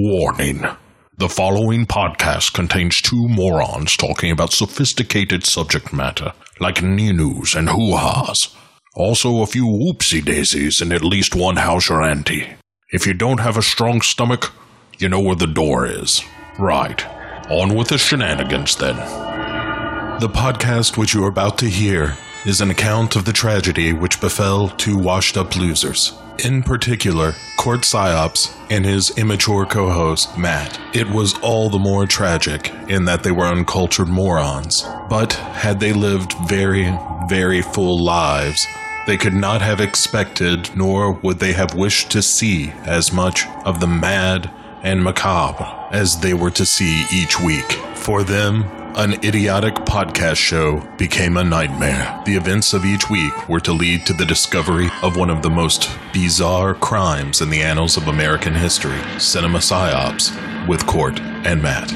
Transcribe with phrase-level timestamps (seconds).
[0.00, 0.64] Warning.
[1.16, 8.54] The following podcast contains two morons talking about sophisticated subject matter, like news and hoo-has.
[8.94, 12.46] Also a few whoopsie daisies and at least one houser auntie.
[12.92, 14.52] If you don't have a strong stomach,
[15.00, 16.22] you know where the door is.
[16.60, 17.04] Right.
[17.50, 18.94] On with the shenanigans then.
[20.20, 24.20] The podcast which you are about to hear is an account of the tragedy which
[24.20, 26.12] befell two washed up losers.
[26.44, 30.78] In particular, Court Psyops and his immature co host, Matt.
[30.94, 34.86] It was all the more tragic in that they were uncultured morons.
[35.10, 36.96] But had they lived very,
[37.28, 38.64] very full lives,
[39.08, 43.80] they could not have expected, nor would they have wished to see as much of
[43.80, 44.48] the mad
[44.84, 47.72] and macabre as they were to see each week.
[47.96, 48.64] For them,
[48.98, 52.20] an idiotic podcast show became a nightmare.
[52.26, 55.48] The events of each week were to lead to the discovery of one of the
[55.48, 60.34] most bizarre crimes in the annals of American history cinema psyops
[60.66, 61.92] with Court and Matt.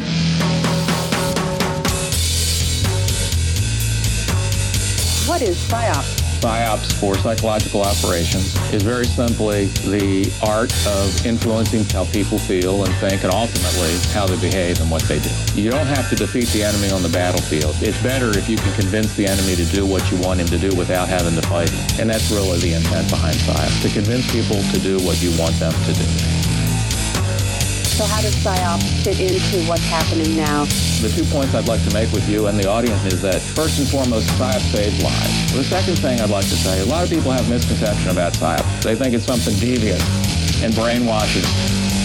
[5.26, 6.21] What is PSYOP?
[6.42, 12.92] PSYOPs for psychological operations is very simply the art of influencing how people feel and
[12.96, 15.30] think and ultimately how they behave and what they do.
[15.54, 17.76] You don't have to defeat the enemy on the battlefield.
[17.80, 20.58] It's better if you can convince the enemy to do what you want him to
[20.58, 21.72] do without having to fight.
[22.00, 25.54] And that's really the intent behind PSYOPs, to convince people to do what you want
[25.60, 26.41] them to do.
[27.92, 30.64] So how does PSYOP fit into what's happening now?
[31.02, 33.78] The two points I'd like to make with you and the audience is that first
[33.78, 35.52] and foremost, PSYOP saves lives.
[35.52, 38.82] The second thing I'd like to say, a lot of people have misconception about PSYOP.
[38.82, 40.00] They think it's something deviant
[40.64, 42.01] and brainwashing.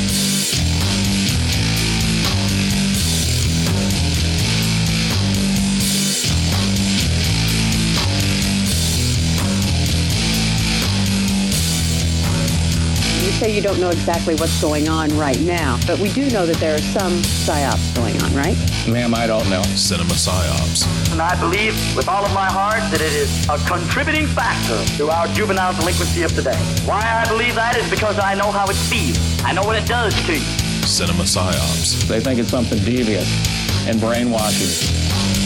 [13.37, 16.55] Say you don't know exactly what's going on right now, but we do know that
[16.57, 17.13] there are some
[17.45, 18.57] PSYOPs going on, right?
[18.89, 19.61] Ma'am, I don't know.
[19.75, 20.87] Cinema psyops.
[21.11, 25.11] And I believe with all of my heart that it is a contributing factor to
[25.11, 26.57] our juvenile delinquency of today.
[26.85, 29.19] Why I believe that is because I know how it feels.
[29.43, 30.39] I know what it does to you.
[30.87, 32.07] Cinema psyops.
[32.07, 33.27] They think it's something deviant
[33.87, 35.36] and brainwashing.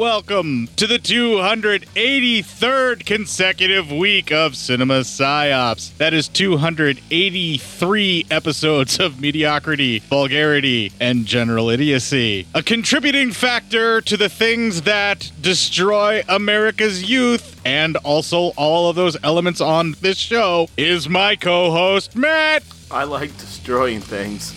[0.00, 5.94] Welcome to the 283rd consecutive week of Cinema Psyops.
[5.98, 12.46] That is 283 episodes of mediocrity, vulgarity, and general idiocy.
[12.54, 19.18] A contributing factor to the things that destroy America's youth and also all of those
[19.22, 22.62] elements on this show is my co-host Matt.
[22.90, 24.54] I like destroying things.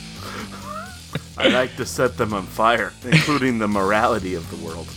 [1.37, 4.87] I like to set them on fire, including the morality of the world.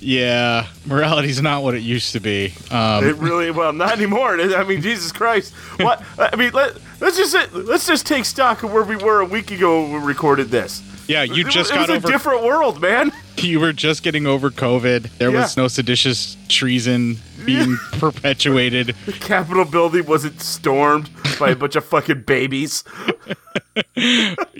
[0.00, 2.54] Yeah, morality's not what it used to be.
[2.70, 4.40] Um, It really well, not anymore.
[4.40, 5.52] I mean, Jesus Christ.
[5.78, 6.02] What?
[6.18, 9.50] I mean, let, let's just let's just take stock of where we were a week
[9.50, 10.82] ago when we recorded this.
[11.08, 12.08] yeah, you just was, got it was over.
[12.08, 13.12] a different world, man.
[13.42, 15.10] you were just getting over COVID.
[15.18, 18.94] There was no seditious treason being perpetuated.
[19.06, 22.84] The Capitol building wasn't stormed by a bunch of fucking babies.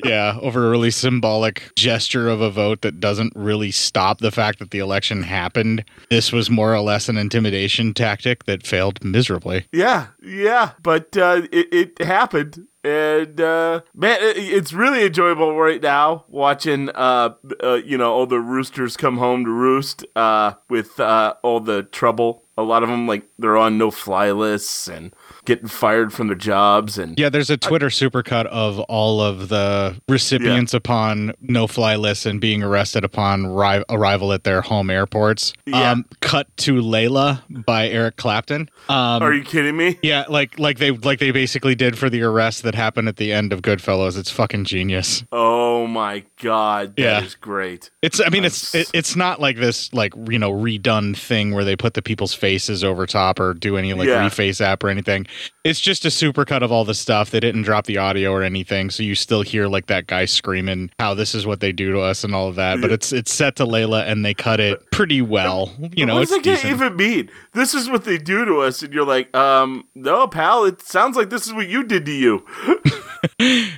[0.04, 4.59] Yeah, over a really symbolic gesture of a vote that doesn't really stop the fact
[4.59, 5.84] that the election happened.
[6.10, 9.66] This was more or less an intimidation tactic that failed miserably.
[9.72, 12.66] Yeah, yeah, but uh, it, it happened.
[12.82, 18.41] And uh, man, it's really enjoyable right now watching, uh, uh, you know, all the
[18.41, 22.44] roosters come home to roost uh, with uh, all the trouble.
[22.56, 25.14] A lot of them, like, they're on no fly lists and
[25.45, 26.99] getting fired from their jobs.
[26.99, 32.27] And Yeah, there's a Twitter supercut of all of the recipients upon no fly lists
[32.27, 35.53] and being arrested upon ri- arrival at their home airports.
[35.67, 35.91] Yeah.
[35.93, 38.69] Um, cut to Layla by Eric Clapton.
[38.89, 39.99] Um, are you kidding me?
[40.03, 43.33] Yeah, like like they like they basically did for the arrest that happened at the
[43.33, 44.19] end of Goodfellas.
[44.19, 45.25] It's fucking genius.
[45.33, 47.36] Oh my god, that is Yeah.
[47.41, 47.91] great.
[48.03, 51.65] It's I mean it's it, it's not like this like you know redone thing where
[51.65, 54.28] they put the people's faces over top or do any like Yeah.
[54.28, 55.27] reface app or anything.
[55.65, 57.31] It's just a supercut of all the stuff.
[57.31, 60.91] They didn't drop the audio or anything, so you still hear like that guy screaming
[60.98, 62.81] how this is what they do to us and all of that.
[62.81, 65.72] But it's it's set to Layla and they cut it pretty well.
[65.95, 66.72] You know, what it's does that decent.
[66.72, 67.31] even mean?
[67.53, 70.65] This is what they do to us, and you're like, um, no, pal.
[70.65, 72.45] It sounds like this is what you did to you.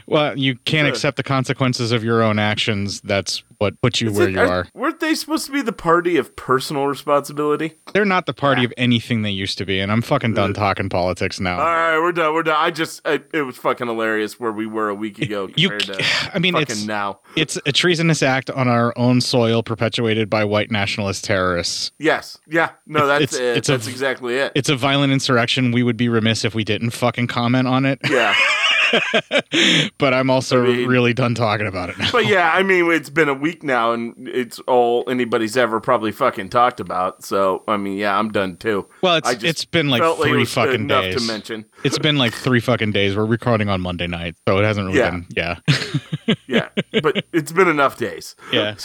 [0.06, 3.00] Well, you can't accept the consequences of your own actions.
[3.00, 4.66] That's what put you Is where it- you are.
[4.74, 7.74] Weren't they supposed to be the party of personal responsibility?
[7.94, 10.88] They're not the party of anything they used to be, and I'm fucking done talking
[10.88, 11.58] politics now.
[11.58, 12.34] All right, we're done.
[12.34, 12.56] We're done.
[12.58, 16.04] I just, I, it was fucking hilarious where we were a week ago You to
[16.34, 17.20] I mean, fucking it's- now.
[17.36, 21.92] It's a treasonous act on our own soil perpetuated by white nationalist terrorists.
[21.98, 23.56] Yes, yeah, no, that's It's- it.
[23.58, 24.52] it's a- that's exactly it.
[24.54, 25.70] It's a violent insurrection.
[25.72, 28.00] We would be remiss if we didn't fucking comment on it.
[28.10, 28.34] yeah,
[29.98, 32.10] but I'm also I mean- really done talking about it now.
[32.12, 36.12] but yeah, I mean, it's been a week now, and it's all anybody's ever probably
[36.12, 37.24] fucking talked about.
[37.24, 38.86] So, I mean, yeah, I'm done too.
[39.02, 41.16] Well, it's it's been like three was fucking days.
[41.16, 41.64] to mention.
[41.84, 43.16] It's been like three fucking days.
[43.16, 45.10] We're recording on Monday night, so it hasn't really Yeah.
[45.10, 45.26] been.
[45.36, 46.68] Yeah, Yeah,
[47.02, 48.34] but it's been enough days.
[48.52, 48.74] yeah.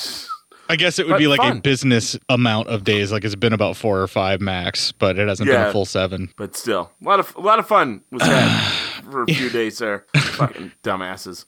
[0.70, 3.12] I guess it would But be like a business amount of days.
[3.12, 6.30] Like it's been about four or five max, but it hasn't been a full seven.
[6.38, 9.78] But still, a lot of a lot of fun was had for a few days
[9.80, 10.06] there.
[10.16, 11.46] Fucking dumbasses.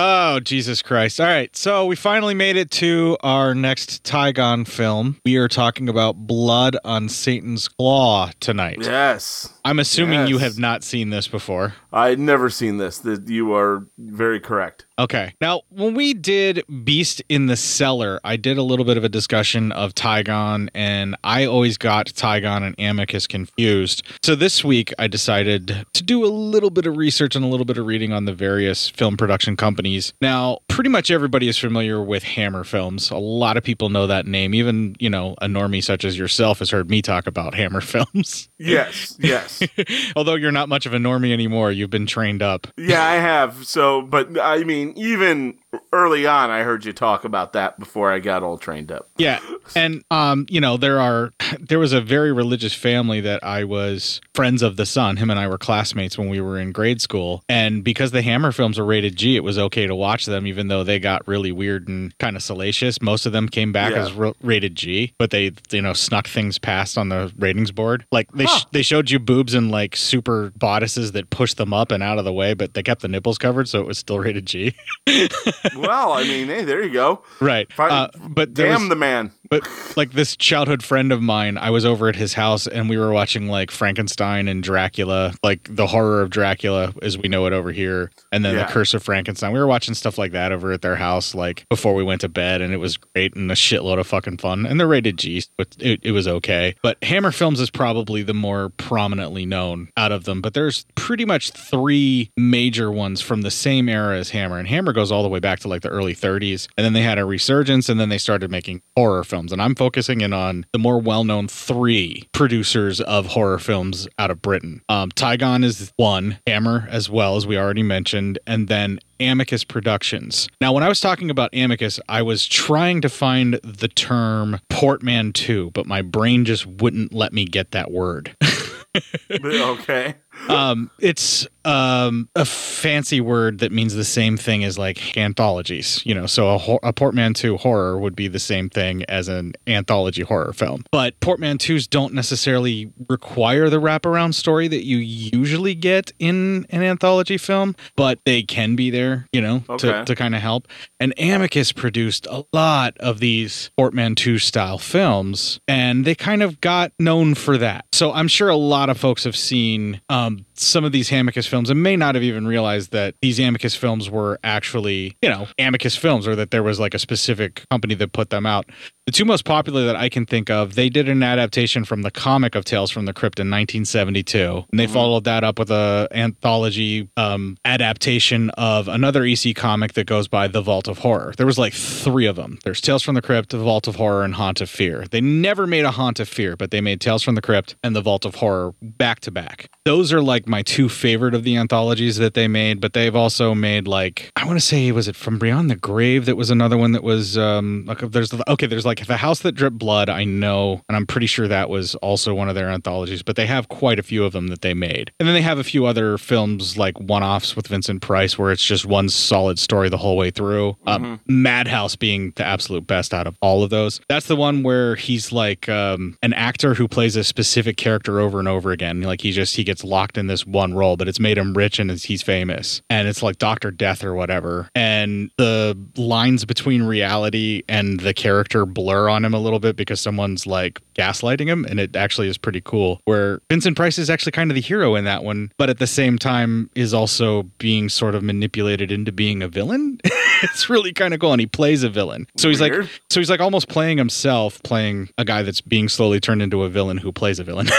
[0.00, 1.20] Oh, Jesus Christ.
[1.20, 1.54] All right.
[1.56, 5.20] So we finally made it to our next Tigon film.
[5.24, 8.78] We are talking about Blood on Satan's Claw tonight.
[8.80, 11.74] Yes, I'm assuming you have not seen this before.
[11.92, 12.98] I'd never seen this.
[12.98, 14.86] That you are very correct.
[14.98, 15.34] Okay.
[15.40, 19.08] Now, when we did Beast in the Cellar, I did a little bit of a
[19.08, 24.02] discussion of Tigon, and I always got Tigon and Amicus confused.
[24.22, 27.64] So this week, I decided to do a little bit of research and a little
[27.64, 30.12] bit of reading on the various film production companies.
[30.20, 33.10] Now, pretty much everybody is familiar with Hammer Films.
[33.10, 34.52] A lot of people know that name.
[34.52, 38.48] Even, you know, a normie such as yourself has heard me talk about Hammer Films.
[38.58, 39.62] Yes, yes,
[40.16, 42.66] Although you're not much of a normie anymore, you've been trained up.
[42.76, 43.64] yeah, I have.
[43.66, 45.58] So, but I mean, even
[45.92, 49.08] early on, I heard you talk about that before I got all trained up.
[49.16, 49.38] Yeah.
[49.76, 54.20] And um, you know, there are there was a very religious family that I was
[54.34, 55.16] friends of the son.
[55.16, 57.42] Him and I were classmates when we were in grade school.
[57.48, 60.68] And because the Hammer films were rated G, it was okay to watch them even
[60.68, 63.00] though they got really weird and kind of salacious.
[63.02, 64.00] Most of them came back Yeah.
[64.06, 68.06] as r- rated G, but they you know snuck things past on the ratings board.
[68.10, 71.90] Like they sh- they showed you boobs and like super bodices that pushed them up
[71.92, 74.18] and out of the way, but they kept the nipples covered so it was still
[74.18, 74.74] rated G.
[75.76, 77.22] well, I mean, hey, there you go.
[77.40, 77.70] right.
[77.72, 79.32] Fi- Uh, but Damn was- the man.
[79.50, 79.66] But
[79.96, 83.12] like this childhood friend of mine, I was over at his house and we were
[83.12, 87.72] watching like Frankenstein and Dracula, like the horror of Dracula as we know it over
[87.72, 88.66] here, and then Yeah.
[88.66, 89.52] the Curse of Frankenstein.
[89.52, 92.28] We were watching stuff like that over at their house, like before we went to
[92.28, 94.66] bed, and it was great and a shitload of fucking fun.
[94.66, 96.74] And they're rated G, but it, it was okay.
[96.82, 100.40] But Hammer Films is probably the more prominently known out of them.
[100.40, 104.92] But there's pretty much three major ones from the same era as Hammer, and Hammer
[104.92, 107.24] goes all the way back to like the early 30s, and then they had a
[107.24, 109.37] resurgence, and then they started making horror films.
[109.38, 114.42] And I'm focusing in on the more well-known three producers of horror films out of
[114.42, 114.82] Britain.
[114.88, 120.48] Um, Tigon is one, Hammer as well as we already mentioned, and then Amicus Productions.
[120.60, 125.70] Now, when I was talking about Amicus, I was trying to find the term portmanteau,
[125.70, 128.36] but my brain just wouldn't let me get that word.
[129.44, 130.14] okay.
[130.48, 136.00] um, it's um, a fancy word that means the same thing as like anthologies.
[136.06, 140.22] You know, so a, a portmanteau horror would be the same thing as an anthology
[140.22, 140.84] horror film.
[140.90, 147.36] But portmanteaus don't necessarily require the wraparound story that you usually get in an anthology
[147.36, 149.26] film, but they can be there.
[149.32, 150.68] You know, to to kind of help.
[150.98, 156.92] And Amicus produced a lot of these portmanteau style films, and they kind of got
[156.98, 157.84] known for that.
[157.92, 161.57] So I'm sure a lot of folks have seen um, some of these Amicus films
[161.66, 165.96] and may not have even realized that these Amicus films were actually, you know, Amicus
[165.96, 168.66] films or that there was like a specific company that put them out.
[169.06, 172.10] The two most popular that I can think of, they did an adaptation from the
[172.10, 176.08] comic of Tales from the Crypt in 1972, and they followed that up with a
[176.10, 181.32] anthology um, adaptation of another EC comic that goes by The Vault of Horror.
[181.38, 182.58] There was like three of them.
[182.64, 185.06] There's Tales from the Crypt, The Vault of Horror, and Haunt of Fear.
[185.10, 187.96] They never made a Haunt of Fear, but they made Tales from the Crypt and
[187.96, 189.70] The Vault of Horror back to back.
[189.86, 193.54] Those are like my two favorite of the anthologies that they made, but they've also
[193.54, 196.76] made like I want to say was it From Beyond the Grave that was another
[196.76, 200.24] one that was um like there's okay there's like The House That Dripped Blood I
[200.24, 203.68] know and I'm pretty sure that was also one of their anthologies, but they have
[203.68, 205.12] quite a few of them that they made.
[205.18, 208.64] And then they have a few other films like one-offs with Vincent Price where it's
[208.64, 210.76] just one solid story the whole way through.
[210.86, 214.00] Um, Madhouse being the absolute best out of all of those.
[214.08, 218.38] That's the one where he's like um, an actor who plays a specific character over
[218.38, 219.02] and over again.
[219.02, 221.78] Like he just he gets locked in this one role, but it's made him rich
[221.78, 222.80] and he's famous.
[222.88, 223.70] And it's like Dr.
[223.70, 224.70] Death or whatever.
[224.74, 230.00] And the lines between reality and the character blur on him a little bit because
[230.00, 231.66] someone's like gaslighting him.
[231.66, 233.02] And it actually is pretty cool.
[233.04, 235.86] Where Vincent Price is actually kind of the hero in that one, but at the
[235.86, 240.00] same time is also being sort of manipulated into being a villain.
[240.42, 241.32] it's really kind of cool.
[241.32, 242.26] And he plays a villain.
[242.38, 242.84] So he's Weird.
[242.84, 246.62] like, so he's like almost playing himself, playing a guy that's being slowly turned into
[246.62, 247.68] a villain who plays a villain.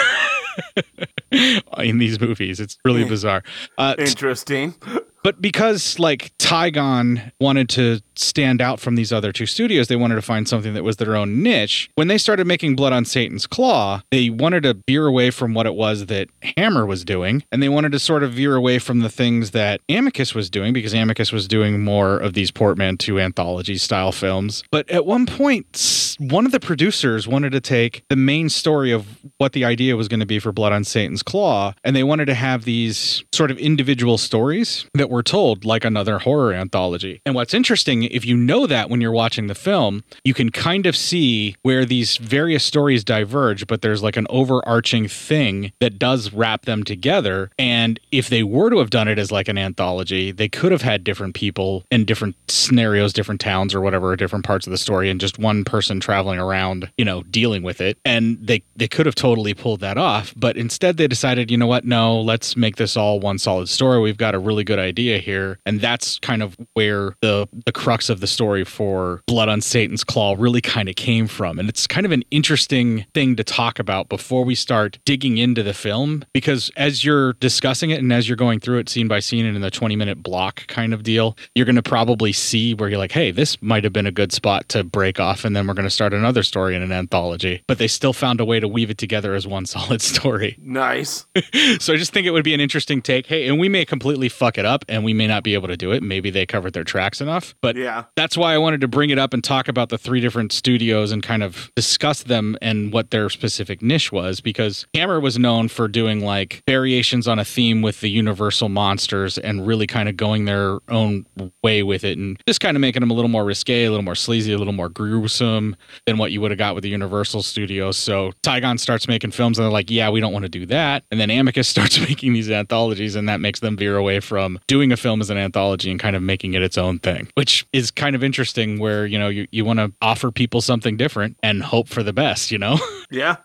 [1.78, 2.60] in these movies.
[2.60, 3.44] It's really bizarre.
[3.78, 4.76] Uh, Interesting.
[5.24, 10.16] but because like Tigon wanted to stand out from these other two studios, they wanted
[10.16, 11.90] to find something that was their own niche.
[11.96, 15.66] When they started making Blood on Satan's Claw, they wanted to veer away from what
[15.66, 19.00] it was that Hammer was doing, and they wanted to sort of veer away from
[19.00, 23.78] the things that Amicus was doing because Amicus was doing more of these portmanteau anthology
[23.78, 24.64] style films.
[24.72, 29.06] But at one point, one of the producers wanted to take the main story of
[29.38, 32.26] what the idea was going to be for Blood on Satan's Claw, and they wanted
[32.26, 37.22] to have these sort of individual stories that were told like another horror anthology.
[37.26, 40.86] And what's interesting, if you know that when you're watching the film, you can kind
[40.86, 46.32] of see where these various stories diverge, but there's like an overarching thing that does
[46.32, 47.50] wrap them together.
[47.58, 50.82] And if they were to have done it as like an anthology, they could have
[50.82, 55.10] had different people in different scenarios, different towns or whatever, different parts of the story,
[55.10, 57.98] and just one person traveling around, you know, dealing with it.
[58.06, 61.68] And they they could have totally pulled that off, but instead they decided, you know
[61.68, 64.00] what, no, let's make this all one solid story.
[64.00, 68.10] We've got a really good idea here, and that's kind of where the the crux
[68.10, 71.60] of the story for Blood on Satan's Claw really kind of came from.
[71.60, 75.64] And it's kind of an interesting thing to talk about before we start digging into
[75.64, 79.20] the film because as you're discussing it and as you're going through it scene by
[79.20, 82.74] scene and in the 20 minute block kind of deal, you're going to probably see
[82.74, 85.56] where you're like, hey, this might have been a good spot to break off, and
[85.56, 87.64] then we're going to start another story in an anthology.
[87.68, 90.58] But they still found a way to weave it together as one solid story.
[90.62, 91.26] Nice.
[91.80, 93.26] So I just think it would be an interesting take.
[93.26, 95.78] Hey, and we may completely fuck it up and we may not be able to
[95.78, 96.02] do it.
[96.04, 97.56] Maybe they covered their tracks enough.
[97.62, 98.06] But Yeah.
[98.16, 101.12] that's why I wanted to bring it up and talk about the three different studios
[101.12, 105.68] and kind of discuss them and what their specific niche was because Hammer was known
[105.68, 110.18] for doing like variations on a theme with the Universal monsters and really kind of
[110.18, 111.26] going their own
[111.64, 114.04] way with it and just kind of making them a little more risque, a little
[114.04, 117.44] more sleazy, a little more gruesome than what you would have got with the Universal
[117.44, 117.98] Studios.
[117.98, 121.04] So Tigon starts making films and they're like, yeah, we don't want to do that.
[121.12, 124.79] And then Amicus starts making these anthologies and that makes them veer away from doing
[124.92, 127.92] a film as an anthology and kind of making it its own thing, which is
[127.92, 131.62] kind of interesting where, you know, you, you want to offer people something different and
[131.62, 132.78] hope for the best, you know?
[133.12, 133.38] Yeah.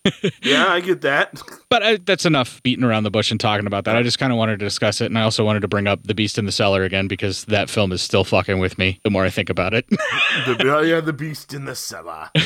[0.42, 1.40] Yeah, I get that.
[1.70, 3.96] but I, that's enough beating around the bush and talking about that.
[3.96, 5.06] I just kind of wanted to discuss it.
[5.06, 7.70] And I also wanted to bring up The Beast in the Cellar again because that
[7.70, 9.86] film is still fucking with me the more I think about it.
[10.46, 12.30] The, oh, yeah, the beast in the cellar.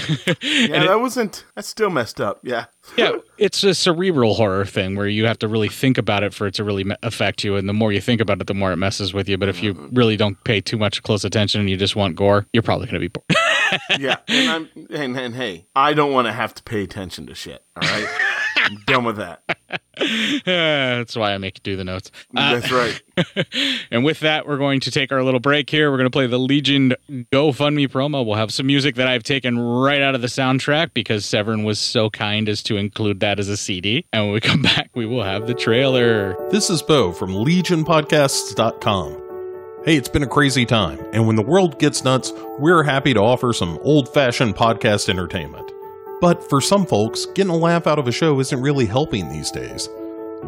[0.43, 1.45] Yeah, that wasn't.
[1.55, 2.41] That's still messed up.
[2.43, 2.67] Yeah.
[2.97, 6.47] yeah, it's a cerebral horror thing where you have to really think about it for
[6.47, 7.57] it to really affect you.
[7.57, 9.39] And the more you think about it, the more it messes with you.
[9.39, 9.97] But if you mm.
[9.97, 12.95] really don't pay too much close attention and you just want gore, you're probably going
[12.95, 13.25] to be bored.
[13.99, 14.17] Yeah.
[14.29, 17.65] And I'm and, and hey, I don't want to have to pay attention to shit.
[17.77, 18.09] All right.
[18.57, 19.43] I'm done with that.
[20.45, 22.11] That's why I make you do the notes.
[22.37, 23.03] Uh, That's right.
[23.91, 25.91] and with that, we're going to take our little break here.
[25.91, 28.25] We're going to play the Legion GoFundMe promo.
[28.25, 31.79] We'll have some music that I've taken right out of the soundtrack because Severin was
[31.79, 34.07] so kind as to include that as a CD.
[34.13, 36.37] And when we come back, we will have the trailer.
[36.51, 39.28] This is Bo from LegionPodcasts.com.
[39.85, 43.21] Hey, it's been a crazy time, and when the world gets nuts, we're happy to
[43.21, 45.71] offer some old fashioned podcast entertainment.
[46.21, 49.53] But for some folks, getting a laugh out of a show isn't really helping these
[49.53, 49.89] days.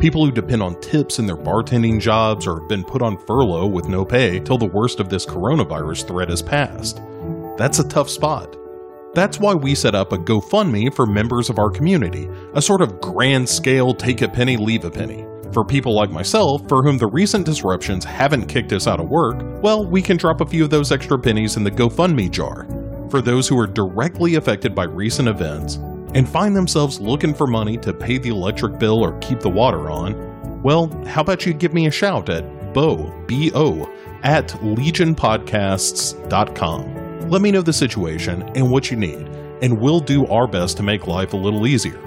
[0.00, 3.68] People who depend on tips in their bartending jobs or have been put on furlough
[3.68, 7.00] with no pay till the worst of this coronavirus threat has passed.
[7.56, 8.56] That's a tough spot.
[9.14, 13.00] That's why we set up a GoFundMe for members of our community, a sort of
[13.00, 15.24] grand scale take a penny, leave a penny.
[15.52, 19.42] For people like myself, for whom the recent disruptions haven't kicked us out of work,
[19.62, 22.68] well, we can drop a few of those extra pennies in the GoFundMe jar.
[23.10, 25.80] For those who are directly affected by recent events
[26.14, 29.90] and find themselves looking for money to pay the electric bill or keep the water
[29.90, 33.92] on, well, how about you give me a shout at bo, B-O,
[34.22, 37.28] at legionpodcasts.com.
[37.28, 39.26] Let me know the situation and what you need,
[39.62, 42.00] and we'll do our best to make life a little easier.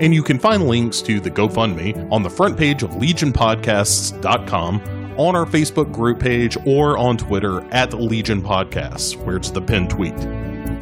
[0.00, 4.80] And you can find links to the GoFundMe on the front page of legionpodcasts.com,
[5.16, 9.90] on our Facebook group page, or on Twitter at Legion Podcasts, where it's the pinned
[9.90, 10.14] tweet.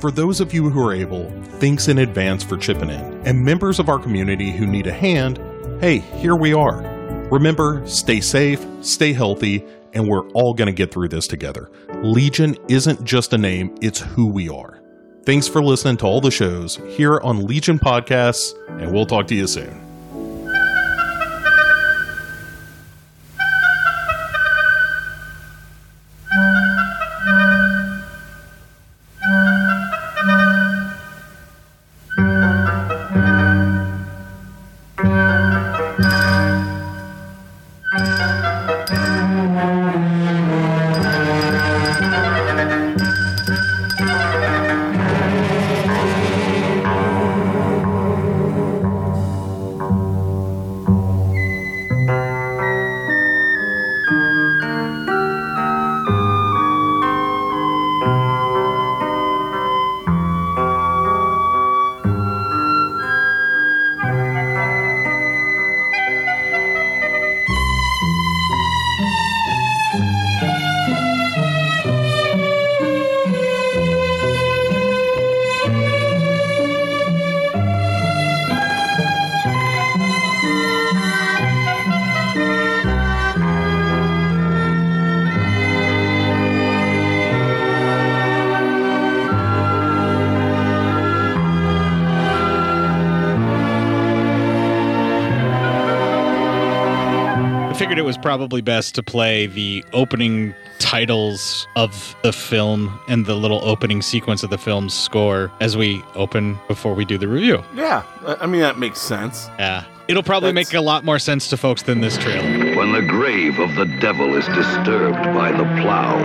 [0.01, 3.27] For those of you who are able, thanks in advance for chipping in.
[3.27, 5.41] And members of our community who need a hand,
[5.81, 6.83] hey, here we are.
[7.31, 11.71] Remember, stay safe, stay healthy, and we're all going to get through this together.
[12.03, 14.83] Legion isn't just a name, it's who we are.
[15.27, 19.35] Thanks for listening to all the shows here on Legion Podcasts, and we'll talk to
[19.35, 19.86] you soon.
[98.07, 104.01] Was probably best to play the opening titles of the film and the little opening
[104.01, 107.65] sequence of the film's score as we open before we do the review.
[107.75, 109.49] Yeah, I I mean that makes sense.
[109.59, 109.85] Yeah.
[110.07, 112.77] It'll probably That's- make a lot more sense to folks than this trailer.
[112.77, 116.17] When the grave of the devil is disturbed by the plow,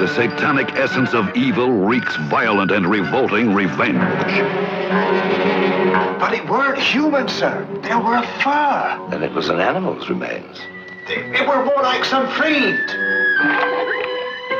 [0.00, 3.96] the satanic essence of evil wreaks violent and revolting revenge.
[6.20, 7.66] But it weren't human, sir.
[7.82, 9.08] They were fur.
[9.12, 10.60] And it was an animal's remains.
[11.14, 12.88] They, they were more like some fiend.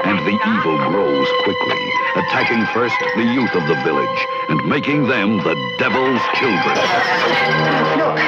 [0.05, 5.39] And the evil grows quickly, attacking first the youth of the village and making them
[5.39, 6.77] the devil's children.
[7.97, 8.21] Look,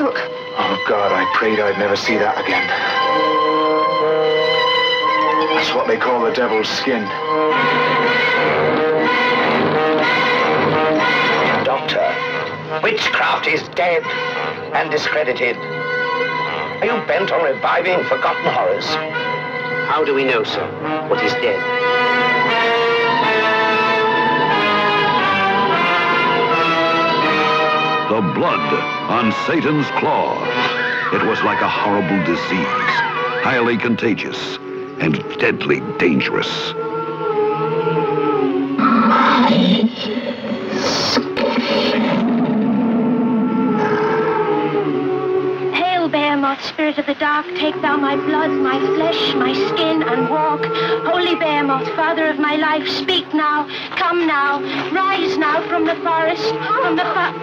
[0.00, 0.18] look.
[0.58, 2.66] Oh, God, I prayed I'd never see that again.
[5.54, 7.04] That's what they call the devil's skin.
[11.64, 14.02] Doctor, witchcraft is dead
[14.74, 15.77] and discredited.
[16.80, 18.86] Are you bent on reviving forgotten horrors?
[19.90, 20.64] How do we know, sir,
[21.08, 21.58] what is dead?
[28.08, 28.74] The blood
[29.10, 30.40] on Satan's claw.
[31.12, 32.94] It was like a horrible disease,
[33.42, 34.58] highly contagious
[35.00, 36.74] and deadly dangerous.
[46.48, 50.64] Behemoth, spirit of the dark, take thou my blood, my flesh, my skin, and walk.
[51.04, 56.48] Holy Behemoth, father of my life, speak now, come now, rise now from the forest,
[56.80, 57.34] from the fa-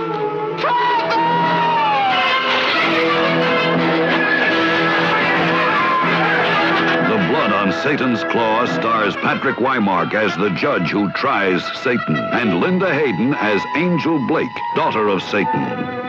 [7.06, 12.60] The Blood on Satan's Claw stars Patrick Wymark as the judge who tries Satan, and
[12.60, 16.05] Linda Hayden as Angel Blake, daughter of Satan.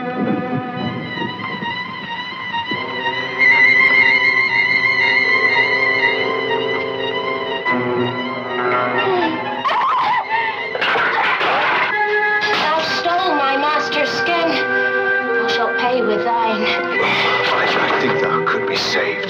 [15.97, 16.63] Thou shalt pay with thine.
[16.63, 19.29] I, I think thou could be saved.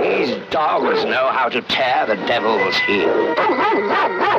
[0.00, 3.34] These dogs know how to tear the devil's heel.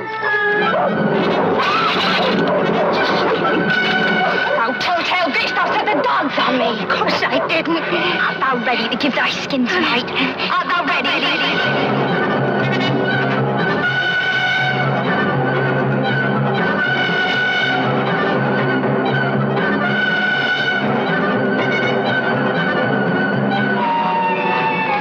[4.57, 6.83] Thou telltale beast, thou set the dogs on me.
[6.83, 7.77] Of course I didn't.
[7.77, 10.09] Art thou ready to give thy skin tonight?
[10.51, 11.07] Art thou ready?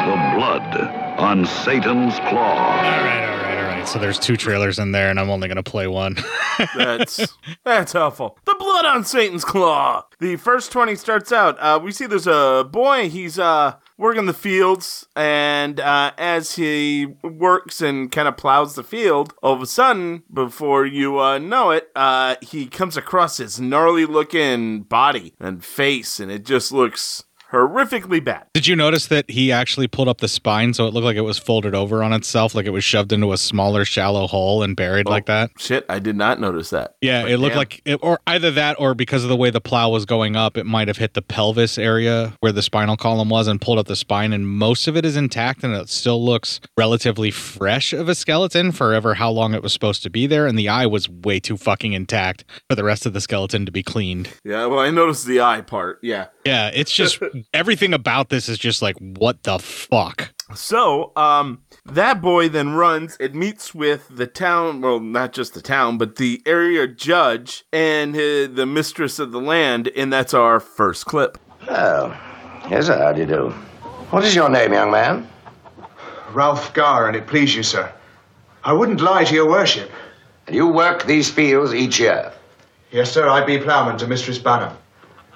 [0.04, 0.76] The Blood
[1.18, 3.35] on Satan's Claw.
[3.86, 6.16] So there's two trailers in there, and I'm only going to play one.
[6.76, 8.38] That's that's helpful.
[8.44, 10.06] The blood on Satan's claw.
[10.20, 11.58] The first twenty starts out.
[11.60, 13.08] Uh, we see there's a boy.
[13.08, 18.82] He's uh working the fields, and uh, as he works and kind of plows the
[18.82, 23.60] field, all of a sudden, before you uh, know it, uh, he comes across his
[23.60, 28.46] gnarly looking body and face, and it just looks horrifically bad.
[28.52, 31.22] Did you notice that he actually pulled up the spine so it looked like it
[31.22, 34.76] was folded over on itself, like it was shoved into a smaller, shallow hole and
[34.76, 35.50] buried like oh, that?
[35.58, 36.96] Shit, I did not notice that.
[37.00, 37.58] Yeah, But it looked damn.
[37.58, 40.56] like, it, or either that, or because of the way the plow was going up,
[40.56, 43.86] it might have hit the pelvis area where the spinal column was and pulled up
[43.86, 44.32] the spine.
[44.32, 48.72] And most of it is intact, and it still looks relatively fresh of a skeleton
[48.72, 50.46] for ever how long it was supposed to be there.
[50.46, 53.72] And the eye was way too fucking intact for the rest of the skeleton to
[53.72, 54.30] be cleaned.
[54.44, 55.98] Yeah, well, I noticed the eye part.
[56.02, 56.26] Yeah.
[56.46, 57.20] Yeah, it's just
[57.54, 60.32] everything about this is just like, what the fuck?
[60.54, 65.60] So, um, that boy then runs and meets with the town, well, not just the
[65.60, 70.60] town, but the area judge and uh, the mistress of the land, and that's our
[70.60, 71.38] first clip.
[71.68, 72.16] Oh,
[72.70, 73.50] yes, sir, how do you do?
[74.10, 75.28] What is your name, young man?
[76.32, 77.92] Ralph Gar, and it please you, sir.
[78.62, 79.90] I wouldn't lie to your worship.
[80.46, 82.32] And you work these fields each year.
[82.92, 84.76] Yes, sir, I be ploughman to Mistress Banham.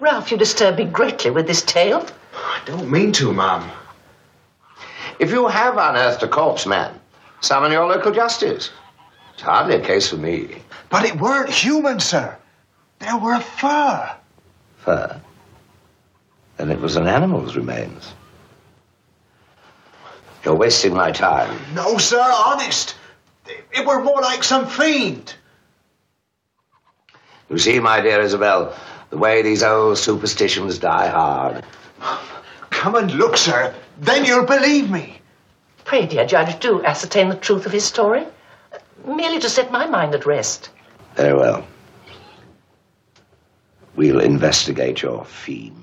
[0.01, 2.07] Ralph, you disturb me greatly with this tale.
[2.35, 3.71] I don't mean to, ma'am.
[5.19, 6.99] If you have unearthed a corpse, man,
[7.43, 8.71] summon your local justice.
[9.35, 10.57] It's hardly a case for me.
[10.89, 12.37] But it weren't human, sir.
[12.99, 14.17] There were fur.
[14.79, 15.21] Fur.
[16.57, 18.15] Then it was an animal's remains.
[20.45, 21.59] You're wasting my time.
[21.75, 22.95] No, sir, honest.
[23.47, 25.35] It, it were more like some fiend.
[27.51, 28.75] You see, my dear Isabel,
[29.11, 31.65] the way these old superstitions die hard.
[32.71, 33.75] Come and look, sir.
[33.99, 35.21] Then you'll believe me.
[35.85, 38.25] Pray, dear Judge, do ascertain the truth of his story.
[39.05, 40.71] Merely to set my mind at rest.
[41.17, 41.67] Very well.
[43.97, 45.77] We'll investigate your fiend.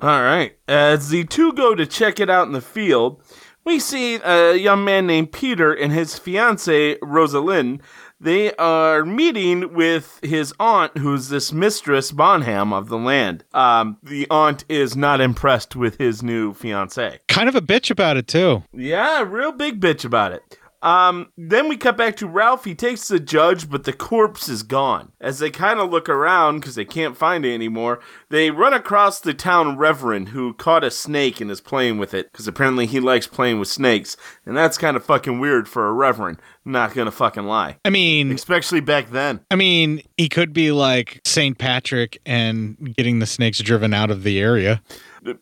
[0.00, 0.56] All right.
[0.66, 3.22] As the two go to check it out in the field,
[3.64, 7.82] we see a young man named Peter and his fiancee, Rosalind.
[8.22, 13.44] They are meeting with his aunt, who's this Mistress Banham of the land.
[13.54, 17.18] Um, the aunt is not impressed with his new fiancee.
[17.28, 18.62] Kind of a bitch about it, too.
[18.74, 20.58] Yeah, real big bitch about it.
[20.82, 22.64] Um, then we cut back to Ralph.
[22.64, 25.12] He takes the judge, but the corpse is gone.
[25.20, 29.20] As they kind of look around because they can't find it anymore, they run across
[29.20, 33.00] the town reverend who caught a snake and is playing with it because apparently he
[33.00, 34.16] likes playing with snakes,
[34.46, 36.38] and that's kind of fucking weird for a reverend.
[36.64, 37.78] Not gonna fucking lie.
[37.84, 39.40] I mean, especially back then.
[39.50, 41.58] I mean, he could be like St.
[41.58, 44.82] Patrick and getting the snakes driven out of the area.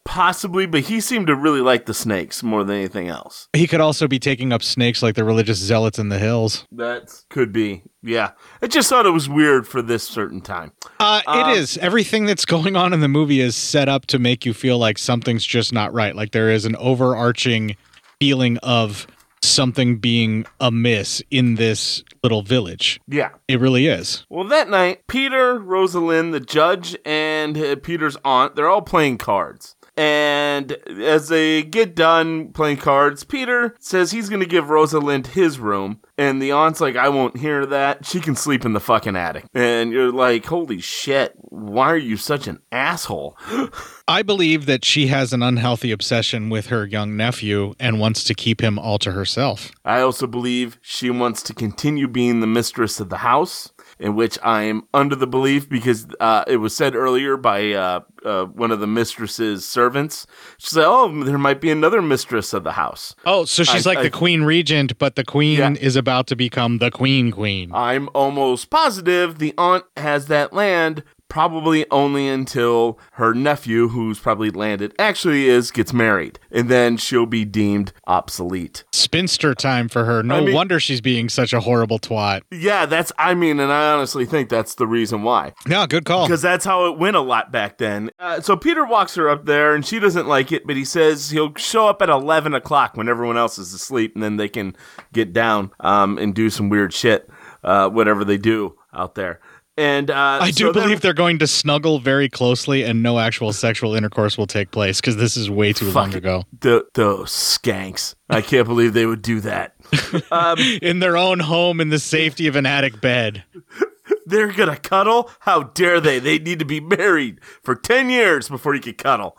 [0.05, 3.49] Possibly, but he seemed to really like the snakes more than anything else.
[3.53, 6.65] He could also be taking up snakes like the religious zealots in the hills.
[6.73, 7.83] That could be.
[8.03, 8.31] Yeah.
[8.63, 10.73] I just thought it was weird for this certain time.
[11.01, 11.77] Uh, Um, it is.
[11.79, 14.99] Everything that's going on in the movie is set up to make you feel like
[14.99, 16.15] something's just not right.
[16.15, 17.77] Like there is an overarching
[18.21, 19.07] feeling of
[19.43, 23.01] something being amiss in this little village.
[23.07, 23.31] Yeah.
[23.47, 24.25] It really is.
[24.29, 29.77] Well, that night, Peter, Rosalind, the judge, and uh, Peter's aunt, they're all playing cards.
[29.99, 35.59] And as they get done playing cards, Peter says he's going to give Rosalind his
[35.59, 36.01] room.
[36.17, 38.07] And the aunt's like, I won't hear that.
[38.07, 39.47] She can sleep in the fucking attic.
[39.55, 43.37] And you're like, holy shit, why are you such an asshole?
[44.09, 48.35] I believe that she has an unhealthy obsession with her young nephew and wants to
[48.35, 49.73] keep him all to herself.
[49.85, 54.39] I also believe she wants to continue being the mistress of the house, in which
[54.43, 58.71] I am under the belief because uh, it was said earlier by uh, uh, one
[58.71, 60.27] of the mistress's servants.
[60.59, 63.91] She said, "Oh, there might be another mistress of the house." Oh, so she's I-
[63.91, 65.75] like I- the queen regent, but the queen Yeah.
[65.81, 67.71] is about to become the queen queen.
[67.75, 71.03] I'm almost positive the aunt has that land.
[71.29, 77.27] Probably only until her nephew, who's probably landed, actually is gets married, and then she'll
[77.27, 78.85] be deemed obsolete.
[78.93, 80.23] Spinster time for her.
[80.23, 82.43] No I mean- wonder she's being such a horrible twat.
[82.51, 85.53] Yeah, that's, I mean, and I honestly think that's the reason why.
[85.69, 86.27] Yeah, good call.
[86.27, 88.11] Because that's how it went a lot back then.
[88.19, 91.31] Uh, so Peter walks her up there, and she doesn't like it, but he says
[91.31, 94.75] he'll show up at 11 o'clock when everyone else is asleep, and then they can
[95.13, 97.29] get down um, and do some weird shit,
[97.65, 99.41] uh, whatever they do out there.
[99.79, 103.53] And uh, I do then- believe they're going to snuggle very closely and no actual
[103.53, 106.45] sexual intercourse will take place because this is way too long ago.
[106.61, 108.17] the, those skanks.
[108.29, 109.75] I can't believe they would do that.
[110.33, 113.45] Um, In their own home in the safety of an attic bed.
[114.27, 115.31] they're gonna cuddle?
[115.41, 116.19] How dare they?
[116.19, 119.39] They need to be married for 10 years before you can cuddle.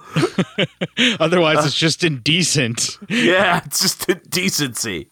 [1.19, 2.97] Otherwise, it's just indecent.
[3.10, 5.10] yeah, it's just indecency.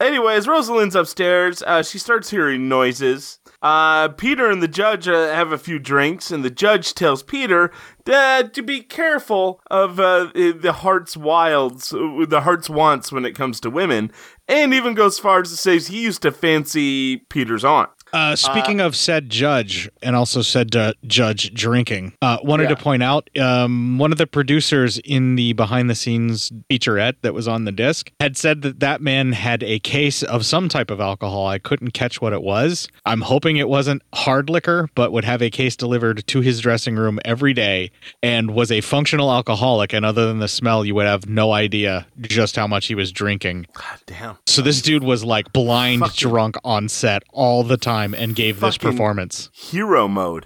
[0.00, 1.62] Anyways, Rosalind's upstairs.
[1.62, 3.38] Uh, she starts hearing noises.
[3.62, 7.70] Uh, Peter and the judge uh, have a few drinks, and the judge tells Peter
[8.10, 13.60] uh, to be careful of uh, the heart's wilds, the heart's wants when it comes
[13.60, 14.10] to women,
[14.48, 17.90] and even goes far as to say he used to fancy Peter's aunt.
[18.12, 23.02] Uh, speaking of said judge and also said uh, judge drinking, uh, wanted to point
[23.02, 27.64] out um, one of the producers in the behind the scenes featurette that was on
[27.64, 31.46] the disc had said that that man had a case of some type of alcohol.
[31.46, 32.88] I couldn't catch what it was.
[33.04, 36.96] I'm hoping it wasn't hard liquor, but would have a case delivered to his dressing
[36.96, 37.90] room every day
[38.22, 39.92] and was a functional alcoholic.
[39.92, 43.12] And other than the smell, you would have no idea just how much he was
[43.12, 43.66] drinking.
[43.74, 44.38] God damn.
[44.46, 48.60] So this dude was like blind Fucking- drunk on set all the time and gave
[48.60, 49.50] this performance.
[49.52, 50.44] Hero mode.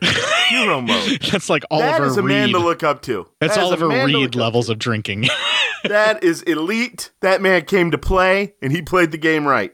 [0.48, 1.20] Hero mode.
[1.30, 2.00] That's like Oliver Reed.
[2.02, 3.26] that is a man to look up to.
[3.40, 5.26] That's That Oliver Reed levels of drinking.
[5.84, 7.10] that is elite.
[7.20, 9.72] That man came to play, and he played the game right.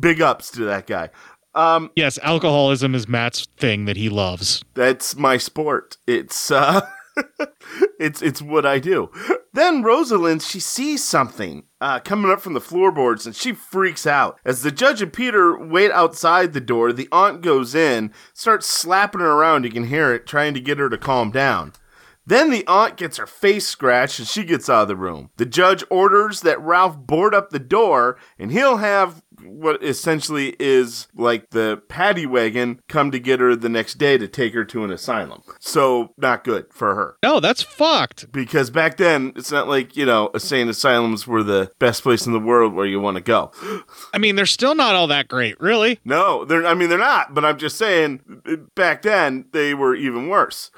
[0.00, 1.10] Big ups to that guy.
[1.54, 4.62] Um, yes, alcoholism is Matt's thing that he loves.
[4.74, 5.96] that's my sport.
[6.06, 6.82] It's uh,
[7.98, 9.10] it's it's what I do.
[9.52, 14.38] Then Rosalind, she sees something uh, coming up from the floorboards, and she freaks out.
[14.44, 19.20] As the judge and Peter wait outside the door, the aunt goes in, starts slapping
[19.20, 19.64] her around.
[19.64, 21.72] You can hear it, trying to get her to calm down.
[22.28, 25.30] Then the aunt gets her face scratched and she gets out of the room.
[25.38, 31.08] The judge orders that Ralph board up the door and he'll have what essentially is
[31.14, 34.84] like the paddy wagon come to get her the next day to take her to
[34.84, 35.42] an asylum.
[35.58, 37.16] So not good for her.
[37.22, 38.30] No, that's fucked.
[38.32, 42.32] Because back then it's not like, you know, insane asylums were the best place in
[42.32, 43.52] the world where you want to go.
[44.12, 46.00] I mean, they're still not all that great, really.
[46.04, 48.20] No, they're I mean they're not, but I'm just saying
[48.74, 50.70] back then they were even worse.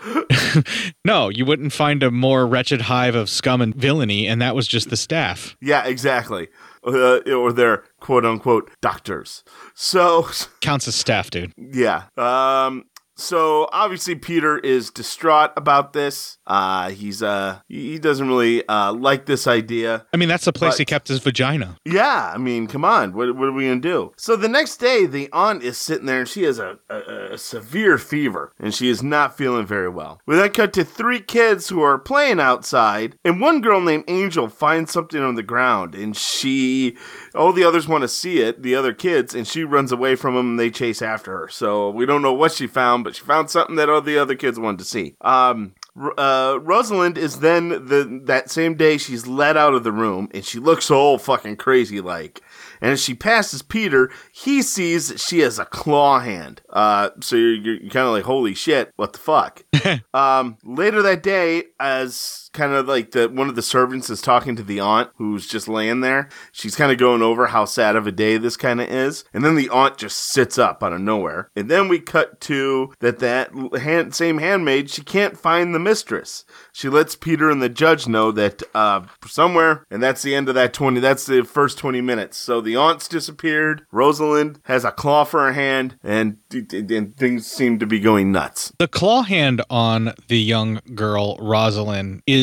[1.05, 4.69] no, you wouldn't find a more wretched hive of scum and villainy, and that was
[4.69, 5.57] just the staff.
[5.61, 6.49] Yeah, exactly.
[6.83, 9.45] Uh, or their quote unquote doctors.
[9.75, 10.27] So
[10.61, 11.53] counts as staff, dude.
[11.59, 12.05] Yeah.
[12.17, 12.85] Um.
[13.21, 16.39] So obviously Peter is distraught about this.
[16.47, 20.07] Uh, he's uh he doesn't really uh like this idea.
[20.13, 21.77] I mean, that's the place But- he kept his vagina.
[21.85, 24.13] Yeah, I mean, come on, what, what are we gonna do?
[24.17, 27.39] So the next day, the aunt is sitting there and she has a, a, a
[27.39, 30.21] severe fever and she is not feeling very well.
[30.27, 34.49] We then cut to three kids who are playing outside, and one girl named Angel
[34.49, 36.97] finds something on the ground and she,
[37.35, 40.35] all the others want to see it, the other kids, and she runs away from
[40.35, 41.49] them and they chase after her.
[41.49, 44.35] So we don't know what she found, but she found something that all the other
[44.35, 45.17] kids wanted to see.
[45.21, 45.75] Um,
[46.17, 50.45] uh, Rosalind is then the that same day she's let out of the room and
[50.45, 52.41] she looks all fucking crazy like.
[52.81, 56.63] And as she passes Peter, he sees that she has a claw hand.
[56.71, 59.63] Uh, so you're, you're kind of like, holy shit, what the fuck?
[60.15, 64.57] um, later that day, as kind of like the one of the servants is talking
[64.57, 68.07] to the aunt who's just laying there, she's kind of going over how sad of
[68.07, 71.01] a day this kind of is, and then the aunt just sits up out of
[71.01, 75.79] nowhere, and then we cut to that that hand, same handmaid she can't find the
[75.79, 76.45] mistress.
[76.73, 80.55] She lets Peter and the judge know that uh, somewhere, and that's the end of
[80.55, 81.01] that twenty.
[81.01, 82.37] That's the first twenty minutes.
[82.37, 83.87] So the aunt's disappeared.
[83.93, 88.73] Rosalind has a claw for her hand, and, and things seem to be going nuts.
[88.79, 92.40] The claw hand on the young girl, Rosalind, is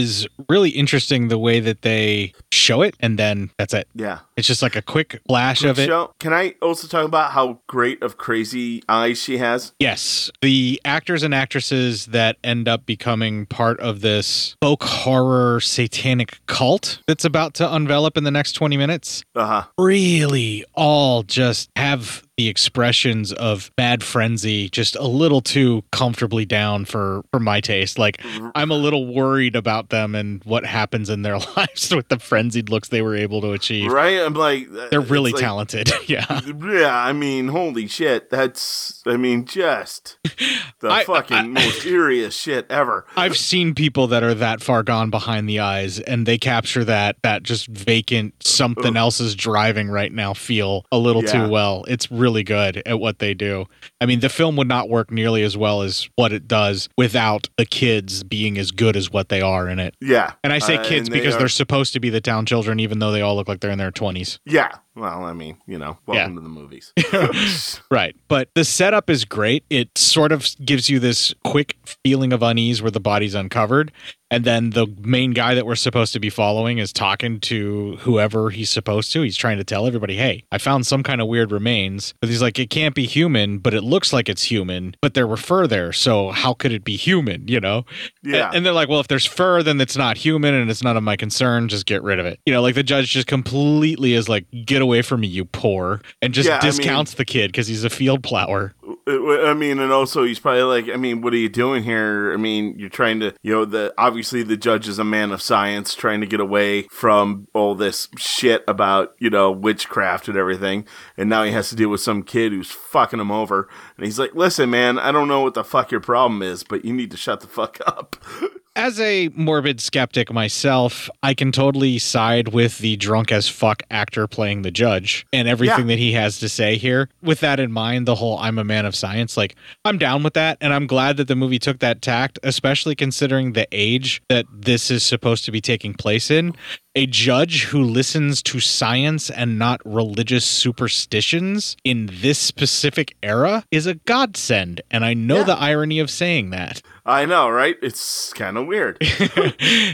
[0.50, 3.88] really interesting the way that they show it, and then that's it.
[3.96, 4.20] Yeah.
[4.36, 5.88] It's just like a quick flash of it.
[5.88, 9.74] Show- Can I also talk about how great of crazy eyes she has?
[9.80, 10.30] Yes.
[10.42, 17.00] The actors and actresses that end up becoming part of this folk horror satanic cult
[17.08, 19.64] that's about to envelop in the next 20 minutes Uh huh.
[19.78, 26.86] really all just have the expressions of bad frenzy just a little too comfortably down
[26.86, 28.22] for for my taste like
[28.54, 32.70] i'm a little worried about them and what happens in their lives with the frenzied
[32.70, 34.20] looks they were able to achieve Right?
[34.20, 38.30] I'm like, uh, they're really like- talented yeah Yeah, I mean, holy shit.
[38.30, 40.18] That's, I mean, just
[40.80, 43.06] the I- fucking most eeriest shit ever.
[43.16, 47.16] I've seen people that are that far gone behind the eyes and they capture that
[47.24, 51.46] that just vacant something else is driving right now feel a little Yeah.
[51.46, 51.84] too well.
[51.88, 53.66] It's really good at what they do.
[54.02, 57.48] I mean, the film would not work nearly as well as what it does without
[57.58, 59.96] the kids being as good as what they are in it.
[60.02, 60.34] Yeah.
[60.44, 62.80] And I say Uh, kids they because are- they're supposed to be the town children
[62.80, 64.40] even though they all look like they're in their 20s.
[64.46, 64.70] Yeah.
[64.98, 66.40] Well, I mean, you know, welcome Yeah.
[66.40, 66.92] to the movies.
[67.92, 68.16] Right.
[68.28, 69.64] But the setup is great.
[69.70, 73.92] It sort of gives you this quick feeling of unease where the body's uncovered.
[74.30, 78.50] And then the main guy that we're supposed to be following is talking to whoever
[78.50, 79.22] he's supposed to.
[79.22, 82.14] He's trying to tell everybody, hey, I found some kind of weird remains.
[82.20, 84.96] But he's like, it can't be human, but it looks like it's human.
[85.02, 85.94] But there were fur there.
[85.94, 87.48] So how could it be human?
[87.48, 87.86] You know?
[88.22, 88.48] Yeah.
[88.48, 90.98] And, and they're like, well, if there's fur, then it's not human and it's none
[90.98, 91.70] of my concern.
[91.70, 92.38] Just get rid of it.
[92.46, 96.02] You know, like the judge just completely is like, get away from me, you poor.
[96.22, 98.74] And just Yeah, I mean- discounts the kid because he's a field plower.
[99.08, 102.34] Uh, I mean, and also he's probably like, I mean, what are you doing here?
[102.34, 105.42] I mean, you're trying to, you know, the obviously the judge is a man of
[105.42, 110.86] science, trying to get away from all this shit about, you know, witchcraft and everything,
[111.16, 114.20] and now he has to deal with some kid who's fucking him over, and he's
[114.20, 117.12] like, listen, man, I don't know what the fuck your problem is, but you need
[117.12, 118.18] to shut the fuck up.
[118.78, 124.28] As a morbid skeptic myself, I can totally side with the drunk as fuck actor
[124.28, 125.96] playing the judge and everything Yeah.
[125.96, 127.10] that he has to say here.
[127.24, 130.36] With that in mind, the whole I'm a man of science, like I'm down with
[130.36, 130.60] that.
[130.62, 134.92] And I'm glad that the movie took that tact, especially considering the age that this
[134.92, 136.54] is supposed to be taking place in.
[136.98, 143.86] A judge who listens to science and not religious superstitions in this specific era is
[143.86, 144.82] a godsend.
[144.90, 146.82] And I know the irony of saying that.
[147.06, 147.76] I know, right?
[147.84, 148.98] It's kind of weird.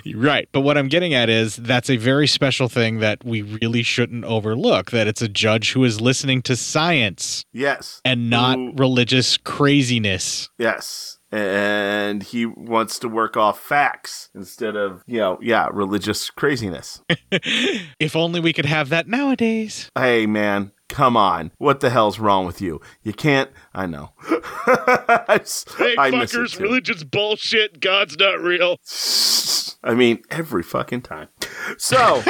[0.15, 0.47] Right.
[0.53, 4.23] But what I'm getting at is that's a very special thing that we really shouldn't
[4.23, 8.01] overlook that it's a judge who is listening to science yes.
[8.05, 10.49] and not religious craziness.
[10.57, 11.12] Yes.
[11.33, 17.01] And he wants to work off facts instead of, you know, yeah, religious craziness.
[17.99, 19.89] If only we could have that nowadays.
[19.97, 21.51] hey, man, come on.
[21.57, 22.81] What the hell's wrong with you?
[23.01, 23.49] You can't.
[23.73, 24.11] I know.
[24.29, 25.65] I s-
[25.97, 26.63] I too.
[26.63, 27.79] religion's bullshit.
[27.79, 28.77] God's not real.
[29.83, 31.29] I mean, every fucking time.
[31.77, 32.23] So,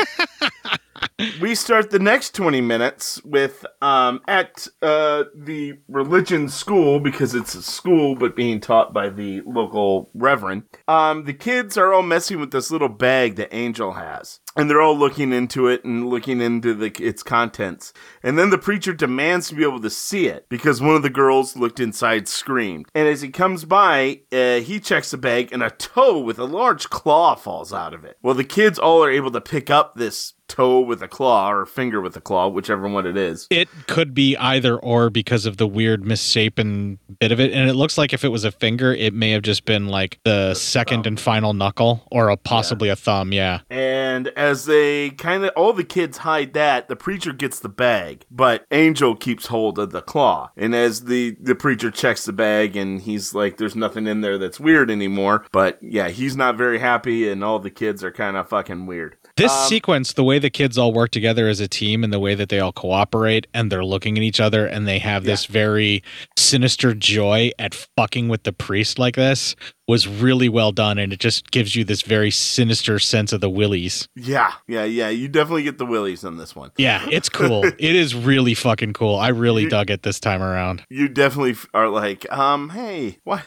[1.42, 7.56] we start the next 20 minutes with um, at uh, the religion school because it's
[7.56, 10.64] a school but being taught by the local reverend.
[10.88, 14.40] Um, the kids are all messing with this little bag that Angel has.
[14.56, 17.92] And they're all looking into it and looking into the, its contents.
[18.22, 21.10] And then the preacher demands to be able to see it because one of the
[21.10, 22.88] girls looked inside, screamed.
[22.94, 26.46] And as he comes by, uh, he checks the bag and a toe with a
[26.46, 28.18] large claw falls out of it.
[28.22, 31.66] Well, the kids all are able to pick up this toe with a claw or
[31.66, 33.48] finger with a claw, whichever one it is.
[33.50, 37.52] It could be either or because of the weird misshapen bit of it.
[37.52, 40.20] And it looks like if it was a finger, it may have just been like
[40.24, 43.34] the second and final knuckle or a, possibly a thumb.
[43.34, 43.62] Yeah.
[43.70, 48.26] And as they kind of, all the kids hide that, the preacher gets the bag,
[48.30, 50.52] but Angel keeps hold of the claw.
[50.58, 54.38] And as the, the preacher checks the bag and he's like, there's nothing in there
[54.38, 55.46] that's weird anymore.
[55.52, 59.18] But yeah, he's not very happy and all the kids are kind of fucking weird.
[59.36, 62.20] This Um, sequence, the way the kids all work together as a team and the
[62.20, 65.46] way that they all cooperate and they're looking at each other and they have this
[65.48, 66.04] very
[66.38, 69.56] sinister joy at fucking with the priest like this
[69.88, 70.98] was really well done.
[71.00, 74.08] And it just gives you this very sinister sense of the willies.
[74.16, 75.10] Yeah, yeah, yeah.
[75.10, 76.72] You definitely get the willies on this one.
[76.78, 77.64] Yeah, it's cool.
[77.66, 79.16] it is really fucking cool.
[79.18, 80.86] I really dug it this time around.
[80.90, 83.42] You definitely are like, um, hey, why,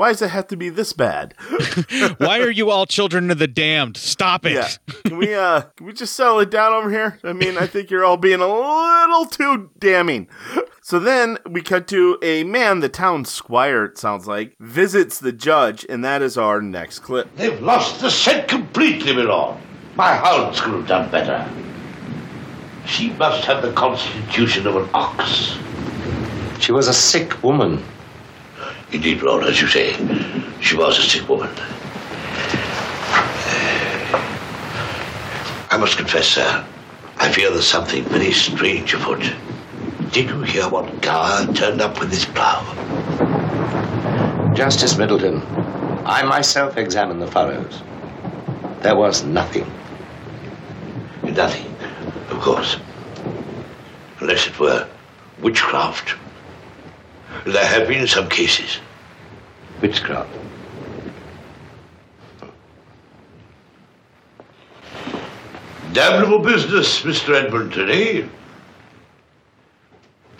[0.00, 1.34] why does it have to be this bad?
[2.16, 3.98] Why are you all children of the damned?
[3.98, 4.52] Stop it.
[4.52, 4.68] Yeah.
[5.04, 7.18] Can we, uh, can we just settle it down over here?
[7.22, 10.26] I mean, I think you're all being a little too damning.
[10.80, 15.32] So then we cut to a man, the town squire, it sounds like, visits the
[15.32, 17.36] judge, and that is our next clip.
[17.36, 19.58] They've lost the scent completely, my lord.
[19.96, 21.46] My hounds could have done better.
[22.86, 25.58] She must have the constitution of an ox.
[26.58, 27.84] She was a sick woman.
[28.92, 29.92] Indeed, Lord, as you say,
[30.60, 31.50] she was a sick woman.
[35.72, 36.64] I must confess, sir,
[37.16, 39.22] I fear there's something very strange afoot.
[40.10, 42.64] Did you hear what Gower turned up with his plough?
[44.54, 45.40] Justice Middleton,
[46.04, 47.82] I myself examined the furrows.
[48.80, 49.70] There was nothing.
[51.22, 51.72] Nothing,
[52.30, 52.78] of course.
[54.18, 54.88] Unless it were
[55.40, 56.16] witchcraft.
[57.46, 58.78] There have been some cases.
[59.80, 60.28] Witchcraft?
[65.92, 67.34] Damnable business, Mr.
[67.34, 68.26] Edmonton, eh?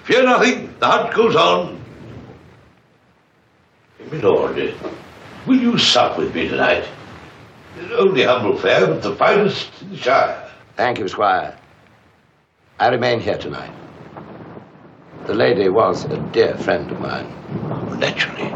[0.05, 1.81] Fear nothing, the hunt goes on.
[4.13, 4.73] My lord, eh,
[5.47, 6.85] will you sup with me tonight?
[7.93, 10.51] Only humble fare, but the finest in the Shire.
[10.77, 11.57] Thank you, Squire.
[12.79, 13.71] I remain here tonight.
[15.31, 17.29] The lady was a dear friend of mine.
[18.01, 18.53] Naturally.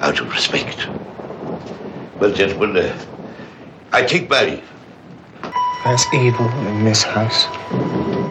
[0.00, 0.88] Out of respect.
[2.18, 2.98] Well, gentlemen, uh,
[3.92, 4.64] I take my leave.
[5.84, 7.44] There's evil in this house.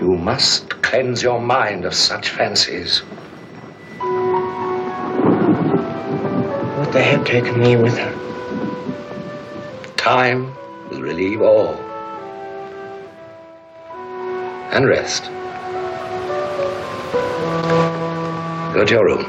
[0.01, 3.03] You must cleanse your mind of such fancies.
[6.79, 8.13] Would they have taken me with her?
[9.97, 10.51] Time
[10.89, 11.75] will relieve all.
[14.71, 15.29] And rest.
[18.73, 19.25] Go to your room.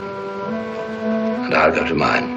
[1.45, 2.31] And I'll go to mine.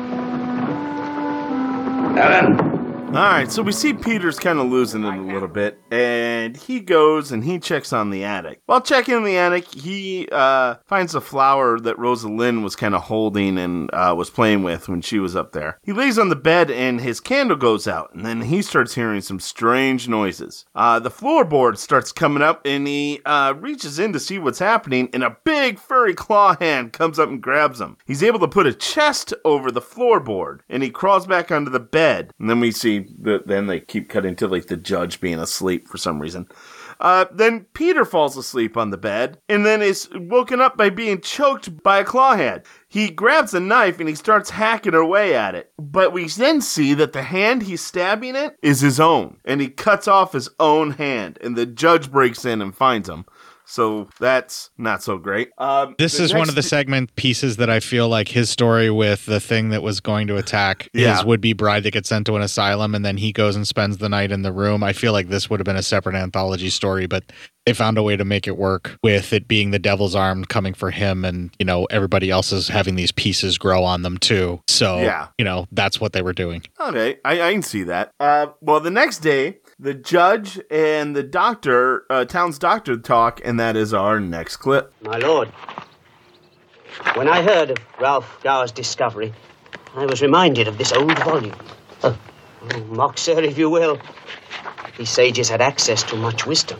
[2.17, 2.74] Ellen!
[3.07, 6.81] All right, so we see Peter's kind of losing it a little bit, and he
[6.81, 8.59] goes and he checks on the attic.
[8.65, 13.03] While checking in the attic, he uh, finds a flower that Rosalind was kind of
[13.03, 15.79] holding and uh, was playing with when she was up there.
[15.83, 19.21] He lays on the bed and his candle goes out, and then he starts hearing
[19.21, 20.65] some strange noises.
[20.75, 25.09] Uh, the floorboard starts coming up, and he uh, reaches in to see what's happening,
[25.13, 27.95] and a big furry claw hand comes up and grabs him.
[28.05, 31.79] He's able to put a chest over the floorboard, and he crawls back onto the
[31.79, 35.39] bed, and then we see the, then they keep cutting to like the judge being
[35.39, 36.47] asleep for some reason.
[36.99, 41.19] Uh, then Peter falls asleep on the bed and then is woken up by being
[41.19, 42.61] choked by a claw hand.
[42.87, 45.73] He grabs a knife and he starts hacking away at it.
[45.77, 49.37] But we then see that the hand he's stabbing it is his own.
[49.43, 51.37] And he cuts off his own hand.
[51.41, 53.25] And the judge breaks in and finds him.
[53.65, 55.49] So that's not so great.
[55.57, 59.25] Um, This is one of the segment pieces that I feel like his story with
[59.25, 61.15] the thing that was going to attack Yeah.
[61.17, 63.67] his would be bride that gets sent to an asylum and then he goes and
[63.67, 64.83] spends the night in the room.
[64.83, 67.23] I feel like this would have been a separate anthology story, but
[67.65, 70.75] they found a way to make it work with it being the devil's arm coming
[70.75, 74.61] for him and, you know, everybody else is having these pieces grow on them too.
[74.67, 75.27] So, Yeah.
[75.39, 76.61] you know, that's what they were doing.
[76.79, 78.11] Okay, I, I can see that.
[78.19, 83.59] Uh, well, the next day, the judge and the doctor, uh, town's doctor, talk, and
[83.59, 84.93] that is our next clip.
[85.01, 85.49] My lord,
[87.15, 89.33] when I heard of Ralph Gower's discovery,
[89.95, 91.55] I was reminded of this old volume.
[92.03, 92.17] Oh,
[92.87, 93.99] mock, sir, if you will.
[94.97, 96.79] These sages had access to much wisdom.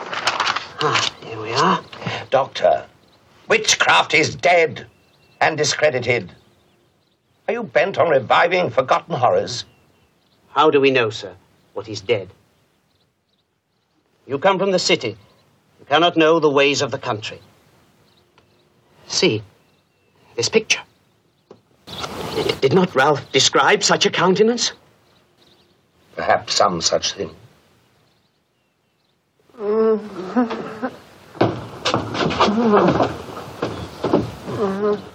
[0.00, 1.82] Ah, here we are.
[2.30, 2.86] Doctor,
[3.48, 4.86] witchcraft is dead
[5.40, 6.32] and discredited.
[7.48, 9.64] Are you bent on reviving forgotten horrors?
[10.50, 11.34] How do we know, sir,
[11.78, 12.28] what is dead?
[14.26, 15.16] You come from the city.
[15.78, 17.40] You cannot know the ways of the country.
[19.06, 19.44] See,
[20.34, 20.82] this picture.
[22.60, 24.72] Did not Ralph describe such a countenance?
[26.16, 27.30] Perhaps some such thing.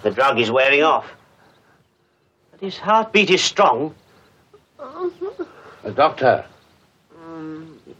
[0.02, 1.04] The drug is wearing off.
[2.52, 3.94] But his heartbeat is strong.
[5.84, 6.46] Uh, doctor,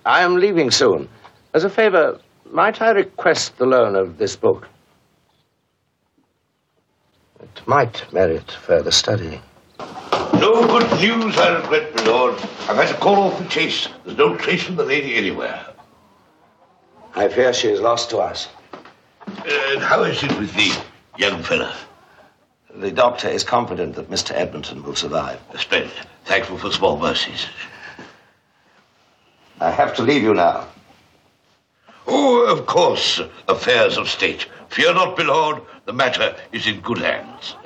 [0.04, 1.08] I am leaving soon.
[1.54, 2.20] As a favor,
[2.50, 4.68] might I request the loan of this book?
[7.40, 9.40] It might merit further study.
[10.34, 12.34] No good news, I regret, my lord.
[12.68, 13.88] I've had to call off the chase.
[14.04, 15.64] There's no trace of the lady anywhere.
[17.14, 18.48] I fear she is lost to us.
[19.26, 20.74] And how is it with thee,
[21.16, 21.74] young fella?
[22.74, 24.32] The doctor is confident that Mr.
[24.32, 25.40] Edmonton will survive.
[25.56, 25.92] Splendid.
[26.24, 27.46] Thankful for small mercies.
[29.64, 30.66] I have to leave you now.
[32.06, 34.46] Oh, of course, affairs of state.
[34.68, 37.56] Fear not, my lord, the matter is in good hands.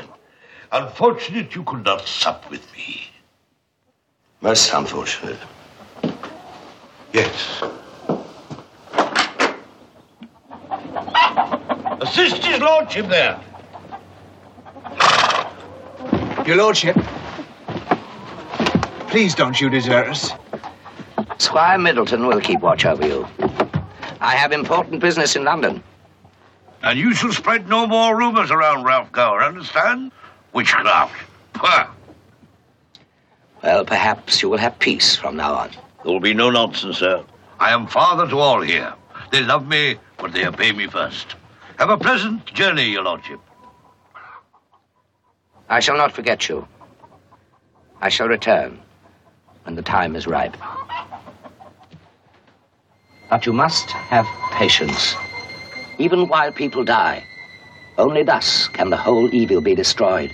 [0.71, 3.11] Unfortunate you could not sup with me.
[4.41, 5.41] Most unfortunate.
[7.13, 7.65] Yes.
[12.01, 13.41] Assist his lordship there.
[16.47, 16.97] Your lordship,
[19.09, 20.31] please don't you desert us.
[21.39, 23.27] Squire Middleton will keep watch over you.
[24.21, 25.83] I have important business in London.
[26.83, 30.13] And you shall spread no more rumors around Ralph Gower, understand?
[30.53, 31.15] Witchcraft.
[31.53, 31.91] Pah!
[33.63, 35.71] Well, perhaps you will have peace from now on.
[36.05, 37.25] There will be no nonsense, sir.
[37.61, 38.93] I am father to all here.
[39.31, 41.37] They love me, but they obey me first.
[41.79, 43.41] Have a pleasant journey, your lordship.
[45.69, 46.67] I shall not forget you.
[48.01, 48.81] I shall return
[49.65, 50.57] when the time is ripe.
[53.31, 55.15] But you must have patience,
[55.99, 57.25] even while people die.
[57.99, 60.33] Only thus can the whole evil be destroyed.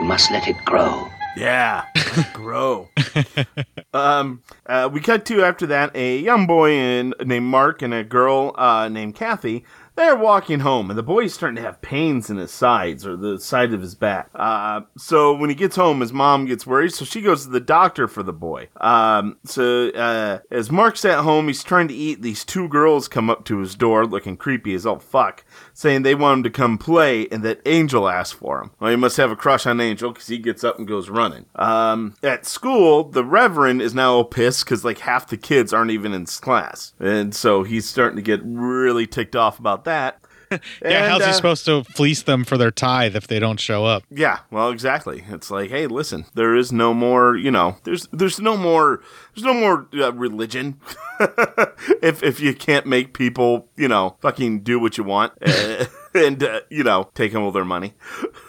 [0.00, 1.08] You must let it grow.
[1.36, 1.84] Yeah,
[2.32, 2.88] grow.
[3.94, 8.04] um, uh, we cut to after that a young boy in, named Mark and a
[8.04, 9.64] girl uh, named Kathy.
[9.96, 13.38] They're walking home, and the boy's starting to have pains in his sides or the
[13.38, 14.28] side of his back.
[14.34, 17.60] Uh, so when he gets home, his mom gets worried, so she goes to the
[17.60, 18.68] doctor for the boy.
[18.80, 22.22] Um, so uh, as Mark's at home, he's trying to eat.
[22.22, 25.44] These two girls come up to his door, looking creepy as all fuck,
[25.74, 28.70] saying they want him to come play, and that Angel asked for him.
[28.80, 31.46] Well, he must have a crush on Angel because he gets up and goes running.
[31.56, 35.90] Um, at school, the Reverend is now all pissed because like half the kids aren't
[35.90, 40.23] even in class, and so he's starting to get really ticked off about that.
[40.50, 43.60] yeah, And, how's he uh, supposed to fleece them for their tithe if they don't
[43.60, 44.04] show up?
[44.10, 45.24] Yeah, well, exactly.
[45.28, 49.00] It's like, hey, listen, there is no more, you know, there's there's no more
[49.34, 50.80] there's no more uh, religion
[52.02, 55.32] if if you can't make people, you know, fucking do what you want
[56.14, 57.94] and uh, you know, take all their money.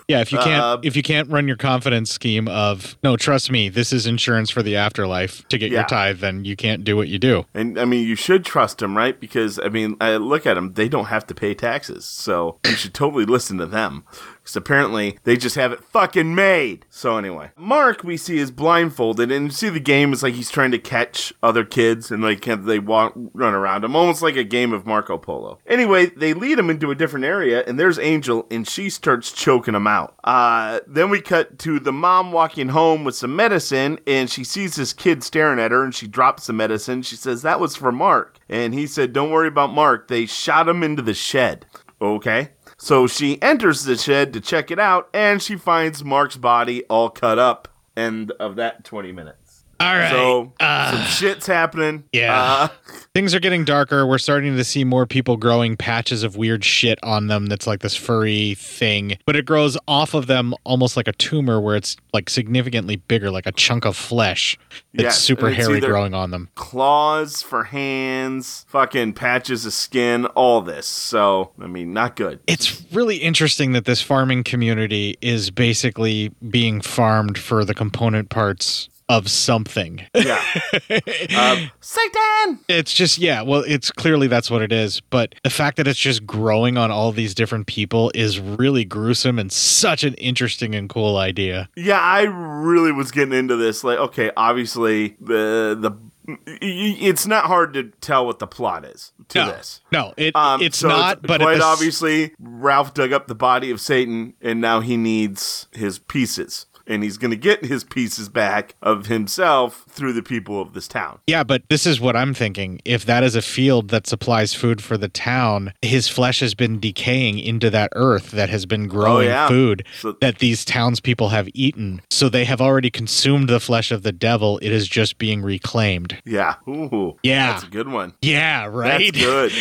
[0.07, 3.49] Yeah, if you can't Uh, if you can't run your confidence scheme of no, trust
[3.51, 5.79] me, this is insurance for the afterlife to get Yeah.
[5.79, 7.45] your tithe, then you can't do what you do.
[7.55, 9.19] And I mean, you should trust them, right?
[9.19, 12.73] Because I mean, I look at them; they don't have to pay taxes, so you
[12.75, 14.03] should totally listen to them.
[14.43, 16.85] Because apparently they just have it fucking made.
[16.91, 20.51] So anyway, Mark we see is blindfolded, and you see the game is like he's
[20.51, 24.43] trying to catch other kids, and like they walk run around him, almost like a
[24.43, 25.57] game of Marco Polo.
[25.65, 29.73] Anyway, they lead him into a different area, and there's Angel, and she starts choking
[29.73, 29.94] him out.
[30.23, 34.75] Uh, then we cut to the mom walking home with some medicine, and she sees
[34.75, 37.01] this kid staring at her, and she drops the medicine.
[37.01, 40.07] She says that was for Mark, and he said, "Don't worry about Mark.
[40.07, 41.65] They shot him into the shed."
[42.01, 42.49] Okay.
[42.77, 47.09] So she enters the shed to check it out, and she finds Mark's body all
[47.09, 47.69] cut up.
[47.95, 49.44] End of that 20 minutes.
[49.79, 50.09] All right.
[50.09, 52.05] So Uh, some shit's happening.
[52.13, 52.33] Yeah.
[52.33, 52.67] Uh,
[53.13, 54.05] Things are getting darker.
[54.05, 57.81] We're starting to see more people growing patches of weird shit on them that's like
[57.81, 61.95] this furry thing, but it grows off of them almost like a tumor where it's
[62.13, 64.57] like significantly bigger, like a chunk of flesh
[64.93, 66.49] that's Yeah, super it's hairy growing on them.
[66.55, 70.87] claws for hands, fucking patches of skin, all this.
[70.87, 72.39] So, I mean, not good.
[72.47, 78.89] It's really interesting that this farming community is basically being farmed for the component parts
[79.09, 80.01] of something.
[80.15, 80.41] Yeah.
[81.37, 82.59] um, Satan!
[82.67, 85.99] It's just yeah, well, it's clearly that's what it is, but the fact that it's
[85.99, 90.89] just growing on all these different people is really gruesome and such an interesting and
[90.89, 91.69] cool idea.
[91.75, 93.83] Yeah, I really was getting into this.
[93.83, 95.91] Like, okay, obviously the the
[96.27, 99.81] y- y- it's not hard to tell what the plot is to No, this.
[99.91, 101.21] no, it, Um, it's so not.
[101.21, 104.97] but quite the s- obviously, Ralph dug up the body of Satan, and now he
[104.97, 110.21] needs his pieces, and he's going to get his pieces back of himself through the
[110.23, 111.19] people of this town.
[111.27, 112.79] Yeah, but this is what I'm thinking.
[112.85, 116.79] If that is a field that supplies food for the town, his flesh has been
[116.79, 119.47] decaying into that earth that has been oh, growing Oh, yeah.
[119.47, 122.01] food So- that these townspeople have eaten.
[122.09, 124.57] So they have already consumed the flesh of the devil.
[124.61, 126.21] It is just being reclaimed.
[126.25, 126.55] Yeah.
[126.67, 127.17] Ooh.
[127.23, 127.53] Yeah.
[127.53, 128.13] That's a good one.
[128.21, 129.13] Yeah, right?
[129.13, 129.51] That's good.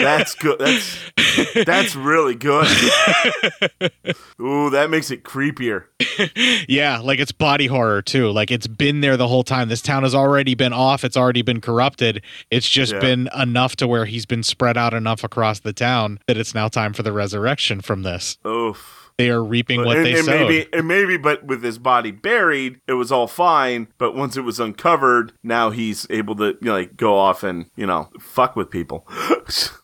[0.00, 0.58] That's good.
[0.58, 2.66] That's that's really good.
[4.40, 5.84] Ooh, that makes it creepier.
[6.68, 8.30] yeah, like it's body horror too.
[8.30, 9.68] Like it's been there the whole time.
[9.68, 11.04] This town has already been off.
[11.04, 12.22] It's already been corrupted.
[12.50, 13.00] It's just Yeah.
[13.00, 16.68] been enough to where he's been spread out enough across the town that it's now
[16.68, 18.38] time for the resurrection from this.
[18.46, 19.03] Oof.
[19.16, 20.48] They are reaping what and, they and sowed.
[20.48, 24.40] maybe and maybe but with his body buried it was all fine but once it
[24.40, 28.56] was uncovered now he's able to you know, like go off and you know fuck
[28.56, 29.06] with people.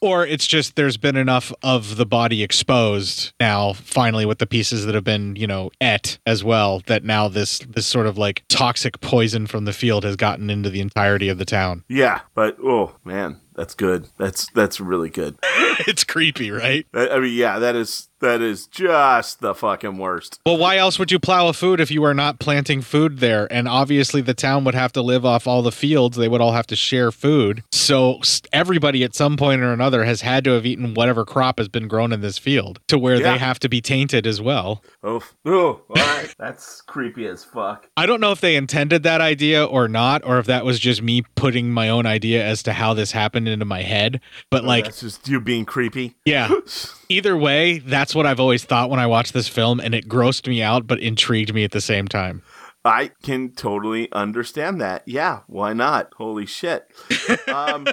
[0.03, 4.87] Or it's just there's been enough of the body exposed now finally with the pieces
[4.87, 8.43] that have been you know et as well that now this this sort of like
[8.49, 11.85] toxic poison from the field has gotten into the entirety of the town.
[11.89, 14.09] Yeah but oh man that's good.
[14.17, 15.39] That's that's really good.
[15.87, 16.87] It's creepy right?
[16.93, 20.41] I mean yeah that is that is just the fucking worst.
[20.47, 23.51] Well why else would you plow a food if you are not planting food there?
[23.53, 26.17] And obviously the town would have to live off all the fields.
[26.17, 27.63] They would all have to share food.
[27.73, 28.21] So
[28.53, 31.89] everybody at some point or another has had to have eaten whatever crop has been
[31.89, 33.33] grown in this field to where Yeah.
[33.33, 34.83] they have to be tainted as well.
[35.03, 36.35] Oh oh all right.
[36.39, 37.89] That's creepy as fuck.
[37.97, 41.03] I don't know if they intended that idea or not, or if that was just
[41.03, 44.21] me putting my own idea as to how this happened into my head.
[44.51, 46.17] But oh, like, that's just you being creepy?
[46.25, 46.51] Yeah,
[47.09, 50.47] either way, that's what I've always thought when I watched this film, and it grossed
[50.49, 52.43] me out, but intrigued me at the same time.
[52.85, 55.03] I can totally understand that.
[55.07, 56.13] Yeah, why not?
[56.17, 56.91] Holy shit.
[57.49, 57.87] Um,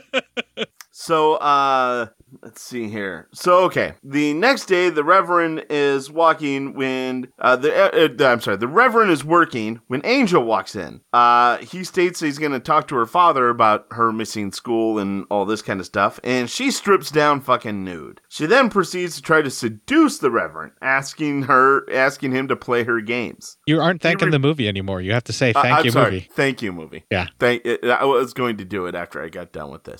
[0.91, 2.07] so, uh,
[2.41, 3.27] let's see here.
[3.33, 8.41] So, okay, the next day, the Reverend is walking when uh, the uh, uh, I'm
[8.41, 11.01] sorry, the Reverend is working when Angel walks in.
[11.13, 15.25] Uh, he states he's going to talk to her father about her missing school and
[15.29, 18.21] all this kind of stuff, and she strips down fucking nude.
[18.29, 22.83] She then proceeds to try to seduce the Reverend, asking her, asking him to play
[22.83, 23.57] her games.
[23.65, 25.01] You aren't thanking the movie anymore.
[25.01, 26.11] You have to say Uh, thank I'm you, sorry.
[26.11, 26.29] movie.
[26.33, 27.05] Thank you, movie.
[27.11, 27.27] Yeah.
[27.39, 27.65] Thank.
[27.83, 29.99] I was going to do it after I got done with this.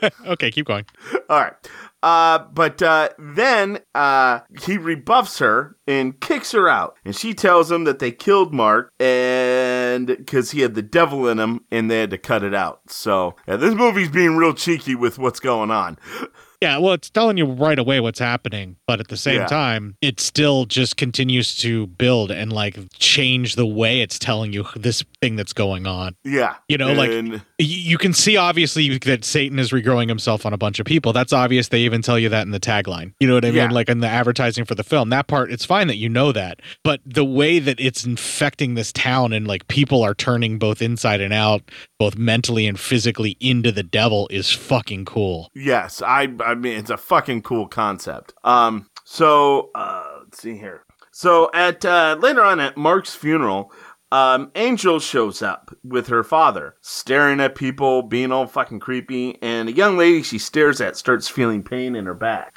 [0.00, 0.84] But, okay, keep going.
[1.28, 1.54] all right.
[2.02, 7.70] Uh, but uh, then uh, he rebuffs her and kicks her out, and she tells
[7.70, 12.00] him that they killed Mark and because he had the devil in him, and they
[12.00, 12.80] had to cut it out.
[12.88, 15.98] So yeah, this movie's being real cheeky with what's going on.
[16.62, 19.46] Yeah, well, it's telling you right away what's happening, but at the same Yeah.
[19.46, 24.64] time, it still just continues to build and like change the way it's telling you
[24.74, 26.14] this thing that's going on.
[26.24, 30.46] Yeah, You know, like And- y- you can see obviously that Satan is regrowing himself
[30.46, 31.12] on a bunch of people.
[31.12, 31.68] That's obvious.
[31.68, 33.12] They even tell you that in the tagline.
[33.18, 33.56] You know what I mean?
[33.56, 33.70] Yeah.
[33.70, 35.10] Like in the advertising for the film.
[35.10, 36.60] That part, it's fine that you know that.
[36.84, 41.20] But the way that it's infecting this town and like people are turning both inside
[41.20, 41.62] and out,
[41.98, 45.50] both mentally and physically into the devil is fucking cool.
[45.54, 48.32] Yes, I I mean it's a fucking cool concept.
[48.44, 50.84] Um so uh let's see here.
[51.12, 53.72] So at uh later on at Mark's funeral,
[54.12, 59.68] um Angel shows up with her father, staring at people, being all fucking creepy, and
[59.68, 62.56] a young lady she stares at starts feeling pain in her back.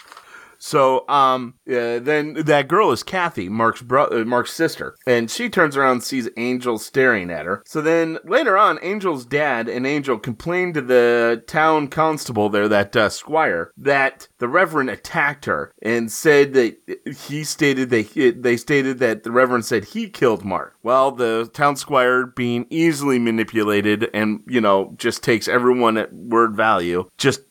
[0.59, 5.77] So, um, uh, then that girl is Kathy, Mark's brother, Mark's sister, and she turns
[5.77, 7.63] around and sees Angel staring at her.
[7.65, 12.95] So then later on, Angel's dad and Angel complained to the town constable there, that
[12.95, 16.77] uh, squire, that the Reverend attacked her and said that
[17.27, 20.75] he stated they they stated that the Reverend said he killed Mark.
[20.83, 26.55] Well, the town squire, being easily manipulated and you know just takes everyone at word
[26.55, 27.41] value, just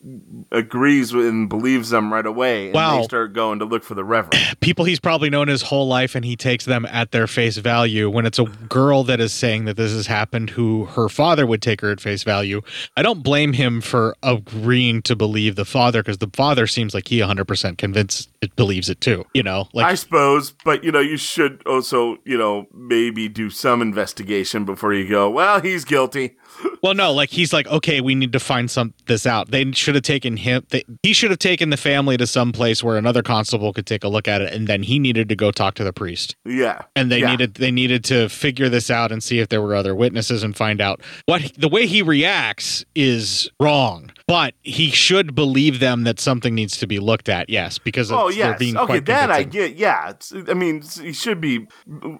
[0.51, 2.71] agrees with and believes them right away.
[2.71, 2.98] Wow.
[3.03, 4.35] Start going to look for the Reverend.
[4.59, 8.09] people he's probably known his whole life and he takes them at their face value
[8.09, 11.61] when it's a girl that is saying that this has happened who her father would
[11.61, 12.61] take her at face value
[12.97, 17.07] i don't blame him for agreeing to believe the father because the father seems like
[17.07, 20.99] he 100% convinced it believes it too you know like I suppose, but you know,
[20.99, 25.29] you should also, you know, maybe do some investigation before you go.
[25.29, 26.37] Well, he's guilty.
[26.83, 29.51] Well no like he's like okay we need to find some this out.
[29.51, 32.83] They should have taken him they, he should have taken the family to some place
[32.83, 35.51] where another constable could take a look at it and then he needed to go
[35.51, 36.35] talk to the priest.
[36.45, 37.31] Yeah, and they Yeah.
[37.31, 40.55] needed they needed to figure this out and see if there were other witnesses and
[40.55, 41.01] find out.
[41.25, 46.77] What the way he reacts is wrong but he should believe them that something needs
[46.77, 49.75] to be looked at yes because Oh yes, okay, that I get.
[49.75, 51.67] Yeah, it's, I mean, he should be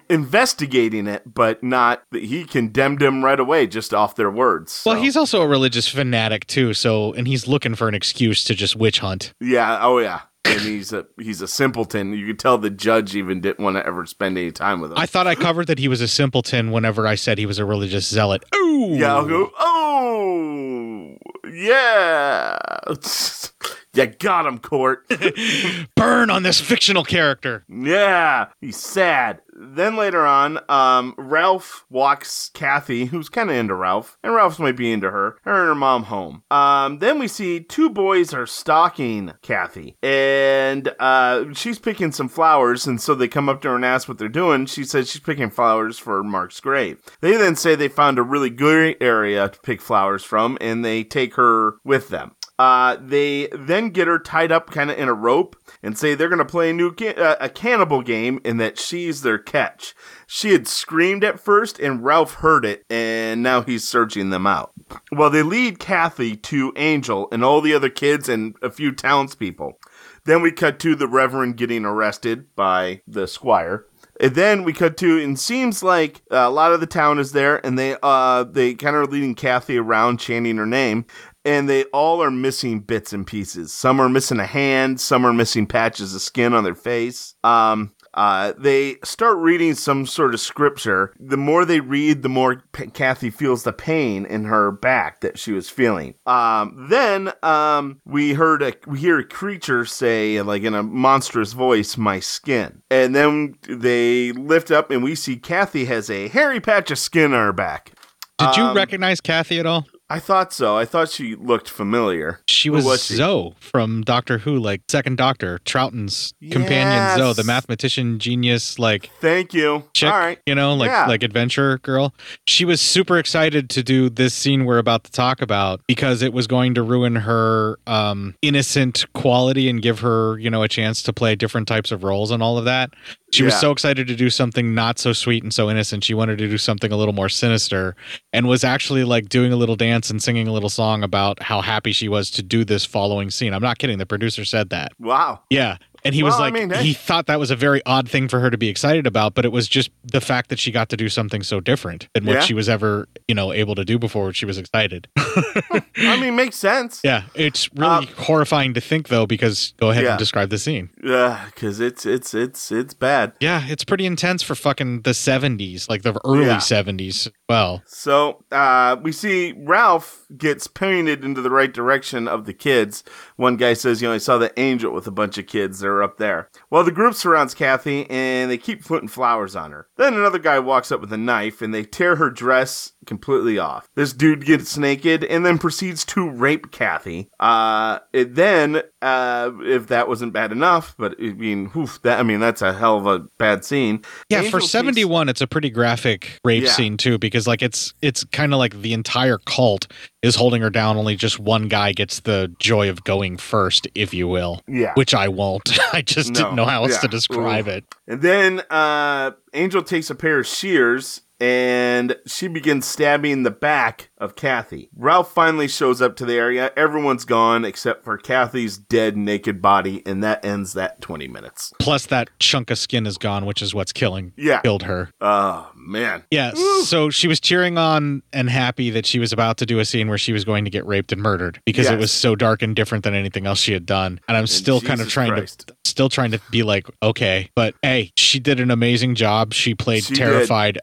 [0.08, 2.02] investigating it, but not.
[2.10, 4.40] That he condemned him right away just off their word.
[4.40, 4.82] words.
[4.84, 8.54] Well, he's also a religious fanatic too, so and he's looking for an excuse to
[8.54, 9.32] just witch hunt.
[9.40, 10.22] yeah, oh yeah.
[10.44, 12.12] And he's a he's a simpleton.
[12.14, 14.98] You could tell the judge even didn't want to ever spend any time with him.
[14.98, 17.64] I thought I covered that he was a simpleton whenever I said he was a
[17.64, 18.44] religious zealot.
[18.54, 18.88] Ooh.
[18.92, 21.16] Yeah, I'll go, oh,
[21.52, 22.58] yeah.
[23.94, 25.06] you got him, Court.
[25.96, 27.64] Burn on this fictional character.
[27.68, 29.40] Yeah, he's sad.
[29.62, 34.76] Then later on, um, Ralph walks Kathy, who's kind of into Ralph, and Ralph's might
[34.76, 36.42] be into her, her and her mom home.
[36.50, 42.86] Um, then we see two boys are stalking Kathy, and uh, she's picking some flowers,
[42.86, 44.64] and so they come up to her and ask what they're doing.
[44.64, 47.02] She says she's picking flowers for Mark's grave.
[47.20, 51.04] They then say they found a really good area to pick flowers from, and they
[51.04, 52.34] take her with them.
[52.60, 56.28] Uh, they then get her tied up kind of in a rope and say they're
[56.28, 59.94] going to play a new ca- uh, a cannibal game and that she's their catch.
[60.26, 64.72] She had screamed at first and Ralph heard it and now he's searching them out.
[65.10, 69.78] Well, they lead Kathy to Angel and all the other kids and a few townspeople.
[70.26, 73.86] Then we cut to the Reverend getting arrested by the squire.
[74.20, 77.64] And then we cut to, and seems like a lot of the town is there,
[77.64, 81.06] and they uh they kind of are leading Kathy around, chanting her name,
[81.44, 83.72] and they all are missing bits and pieces.
[83.72, 87.34] Some are missing a hand, some are missing patches of skin on their face.
[87.44, 91.14] Um, uh, they start reading some sort of scripture.
[91.20, 95.38] The more they read, the more P- Kathy feels the pain in her back that
[95.38, 96.14] she was feeling.
[96.26, 101.52] Um, then um, we heard a we hear a creature say, like in a monstrous
[101.52, 106.58] voice, "My skin." And then they lift up, and we see Kathy has a hairy
[106.58, 107.92] patch of skin on her back.
[108.38, 109.86] Did you Um, recognize Kathy at all?
[110.10, 110.76] I thought so.
[110.76, 112.40] I thought she looked familiar.
[112.48, 113.14] She Who was, she?
[113.14, 119.54] Zoe from Doctor Who, like second Doctor, Troughton's companion Zoe, the mathematician genius, like Thank
[119.54, 119.84] you.
[119.94, 120.40] chick, All right.
[120.46, 121.06] you know, like Yeah.
[121.06, 122.12] like adventure girl.
[122.46, 126.32] She was super excited to do this scene we're about to talk about because it
[126.32, 131.02] was going to ruin her um innocent quality and give her, you know, a chance
[131.04, 132.90] to play different types of roles and all of that.
[133.32, 136.04] She was so excited to do something not so sweet and so innocent.
[136.04, 137.94] She wanted to do something a little more sinister
[138.32, 141.60] and was actually like doing a little dance and singing a little song about how
[141.60, 143.54] happy she was to do this following scene.
[143.54, 143.98] I'm not kidding.
[143.98, 144.92] The producer said that.
[144.98, 145.40] Wow.
[145.48, 145.76] Yeah.
[146.04, 148.28] And he was Well, I like, mean, he thought that was a very odd thing
[148.28, 150.88] for her to be excited about, but it was just the fact that she got
[150.90, 152.40] to do something so different than what Yeah.
[152.40, 155.08] she was ever, you know, able to do before she was excited.
[155.16, 157.00] I mean, makes sense.
[157.04, 157.24] yeah.
[157.34, 160.10] It's really horrifying to think, though, because go ahead Uh, yeah.
[160.12, 160.90] and describe the scene.
[161.02, 163.32] Yeah, because it's it's it's it's bad.
[163.40, 163.64] Yeah.
[163.68, 166.56] It's pretty intense for fucking the 70s, like the early Yeah.
[166.58, 167.28] 70s.
[167.48, 173.02] Well, So uh, we see Ralph gets painted into the right direction of the kids.
[173.36, 175.80] One guy says, "You know, I saw the angel with a bunch of kids.
[175.80, 179.88] They're up there." Well, the group surrounds Kathy and they keep putting flowers on her.
[179.96, 183.88] Then another guy walks up with a knife and they tear her dress completely off.
[183.94, 187.30] This dude gets naked and then proceeds to rape Kathy.
[187.40, 192.22] Uh, it then, uh, if that wasn't bad enough, but I mean, oof, that I
[192.22, 194.02] mean, that's a hell of a bad scene.
[194.28, 196.70] Yeah, Angel for takes- 71 it's a pretty graphic rape Yeah.
[196.72, 199.86] scene too because like it's it's kind of like the entire cult
[200.22, 204.12] is holding her down only just one guy gets the joy of going first if
[204.12, 204.60] you will.
[204.68, 204.92] Yeah.
[204.94, 205.78] Which I won't.
[205.94, 207.70] I just didn't know how else to describe Ooh.
[207.70, 207.84] it.
[208.06, 214.10] And then uh, Angel takes a pair of shears and she begins stabbing the back
[214.18, 214.90] of Kathy.
[214.94, 216.70] Ralph finally shows up to the area.
[216.76, 221.72] Everyone's gone except for Kathy's dead, naked body, and that ends that 20 minutes.
[221.80, 224.60] Plus that chunk of skin is gone, which is what's killing Yeah.
[224.60, 225.10] killed her.
[225.20, 226.24] Oh, man.
[226.30, 226.52] Yeah,
[226.84, 230.08] so she was cheering on and happy that she was about to do a scene
[230.08, 232.76] where she was going to get raped and murdered because it was so dark and
[232.76, 234.20] different than anything else she had done.
[234.28, 235.66] And I'm still kind of trying Christ.
[235.68, 239.52] to still trying to be like, okay, but hey, she did an amazing job.
[239.54, 240.18] She played She did.
[240.20, 240.78] terrified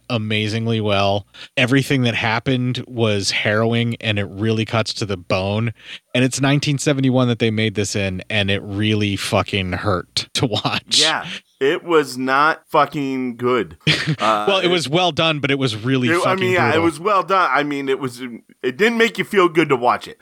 [0.47, 1.27] amazingly well.
[1.57, 5.73] Everything that happened was harrowing and it really cuts to the bone.
[6.13, 11.01] And it's 1971 that they made this in and it really fucking hurt to watch.
[11.01, 11.27] Yeah.
[11.59, 13.77] It was not fucking good.
[13.87, 14.13] Uh,
[14.47, 16.99] well, it was well done, but it was really it- I mean, yeah, it was
[16.99, 17.49] well done.
[17.51, 18.21] I mean, it was.
[18.63, 20.19] It didn't make you feel good to watch it.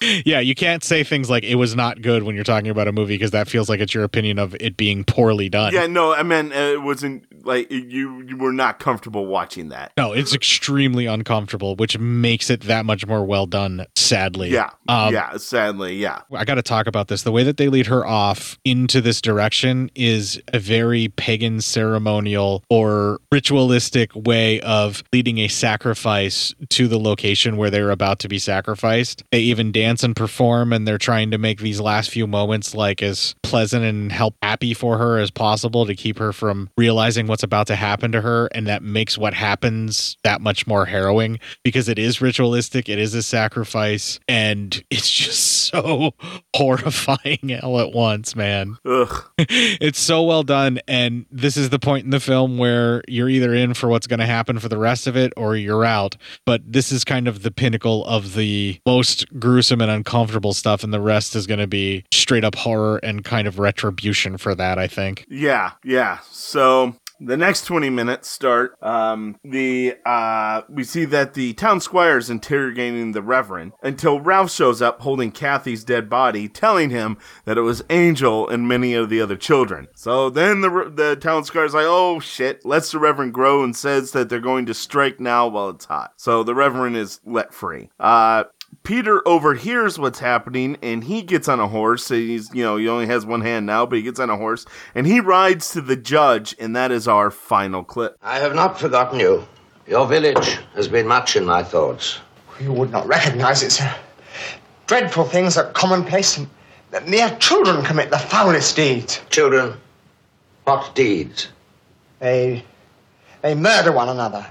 [0.26, 2.92] yeah, you can't say things like it was not good when you're talking about a
[2.92, 5.72] movie because that feels like it's your opinion of it being poorly done.
[5.74, 8.22] yeah, no, I mean, uh, it wasn't like you.
[8.22, 9.92] You were not comfortable watching that.
[9.96, 14.50] No, it's extremely uncomfortable, which makes it that much more well done, sadly.
[14.50, 15.36] Yeah, Um, yeah.
[15.36, 16.22] Sadly, yeah.
[16.32, 17.22] I got to talk about this.
[17.22, 22.62] The way that they lead her off into this direction is a very pagan ceremonial
[22.70, 28.38] or ritualistic way of leading a sacrifice to the location where they're about to be
[28.38, 29.24] sacrificed.
[29.32, 33.02] They even dance and perform, and they're trying to make these last few moments like
[33.02, 37.42] as pleasant and help happy for her as possible to keep her from realizing what's
[37.42, 38.46] about to happen to her.
[38.52, 43.12] And that makes what happens that much more harrowing because it is ritualistic, it is
[43.16, 45.40] a sacrifice, and it's just
[45.70, 46.14] so
[46.54, 48.76] horrifying all at once, man.
[48.84, 49.24] Ugh.
[49.38, 50.59] it's so well done.
[50.88, 54.20] And this is the point in the film where you're either in for what's going
[54.20, 56.16] to happen for the rest of it or you're out.
[56.46, 60.84] But this is kind of the pinnacle of the most gruesome and uncomfortable stuff.
[60.84, 64.54] And the rest is going to be straight up horror and kind of retribution for
[64.54, 65.26] that, I think.
[65.28, 66.18] Yeah, yeah.
[66.30, 72.16] So the next 20 minutes start um the uh we see that the town squire
[72.16, 77.58] is interrogating the reverend until ralph shows up holding kathy's dead body telling him that
[77.58, 79.88] it was angel and many of the other children.
[79.94, 83.76] So then the the town squire is like oh shit lets the reverend grow and
[83.76, 86.12] says that they're going to strike now while it's hot.
[86.16, 87.90] So the reverend is let free.
[87.98, 88.44] Uh
[88.82, 92.08] Peter overhears what's happening and he gets on a horse.
[92.08, 94.64] He's, you know, he only has one hand now, but he gets on a horse
[94.94, 98.16] and he rides to the judge, and that is our final clip.
[98.22, 99.46] I have not forgotten you.
[99.86, 102.20] Your village has been much in my thoughts.
[102.60, 103.94] You would not recognize it, sir.
[104.86, 106.48] Dreadful things are commonplace, and
[107.06, 109.20] mere children commit the foulest deeds.
[109.30, 109.74] Children?
[110.64, 111.48] What deeds?
[112.18, 112.64] They.
[113.42, 114.46] they murder one another.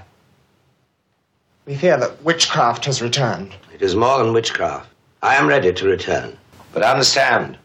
[1.66, 3.54] We fear that witchcraft has returned.
[3.80, 4.92] It is more than witchcraft.
[5.22, 6.36] I am ready to return.
[6.74, 7.56] But understand,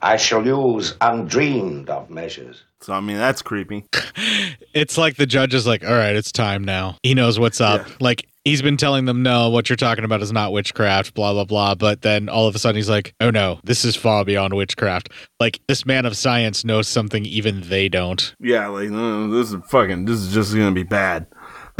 [0.00, 2.62] I shall use undreamed of measures.
[2.80, 3.86] So, I mean, that's creepy.
[4.72, 6.98] It's like the judge is like, all right, it's time now.
[7.04, 7.86] He knows what's up.
[8.00, 11.44] Like, he's been telling them, no, what you're talking about is not witchcraft, blah, blah,
[11.44, 11.76] blah.
[11.76, 15.10] But then all of a sudden he's like, oh no, this is far beyond witchcraft.
[15.38, 18.34] Like, this man of science knows something even they don't.
[18.40, 21.26] Yeah, like, no, this is fucking, this is just gonna be bad.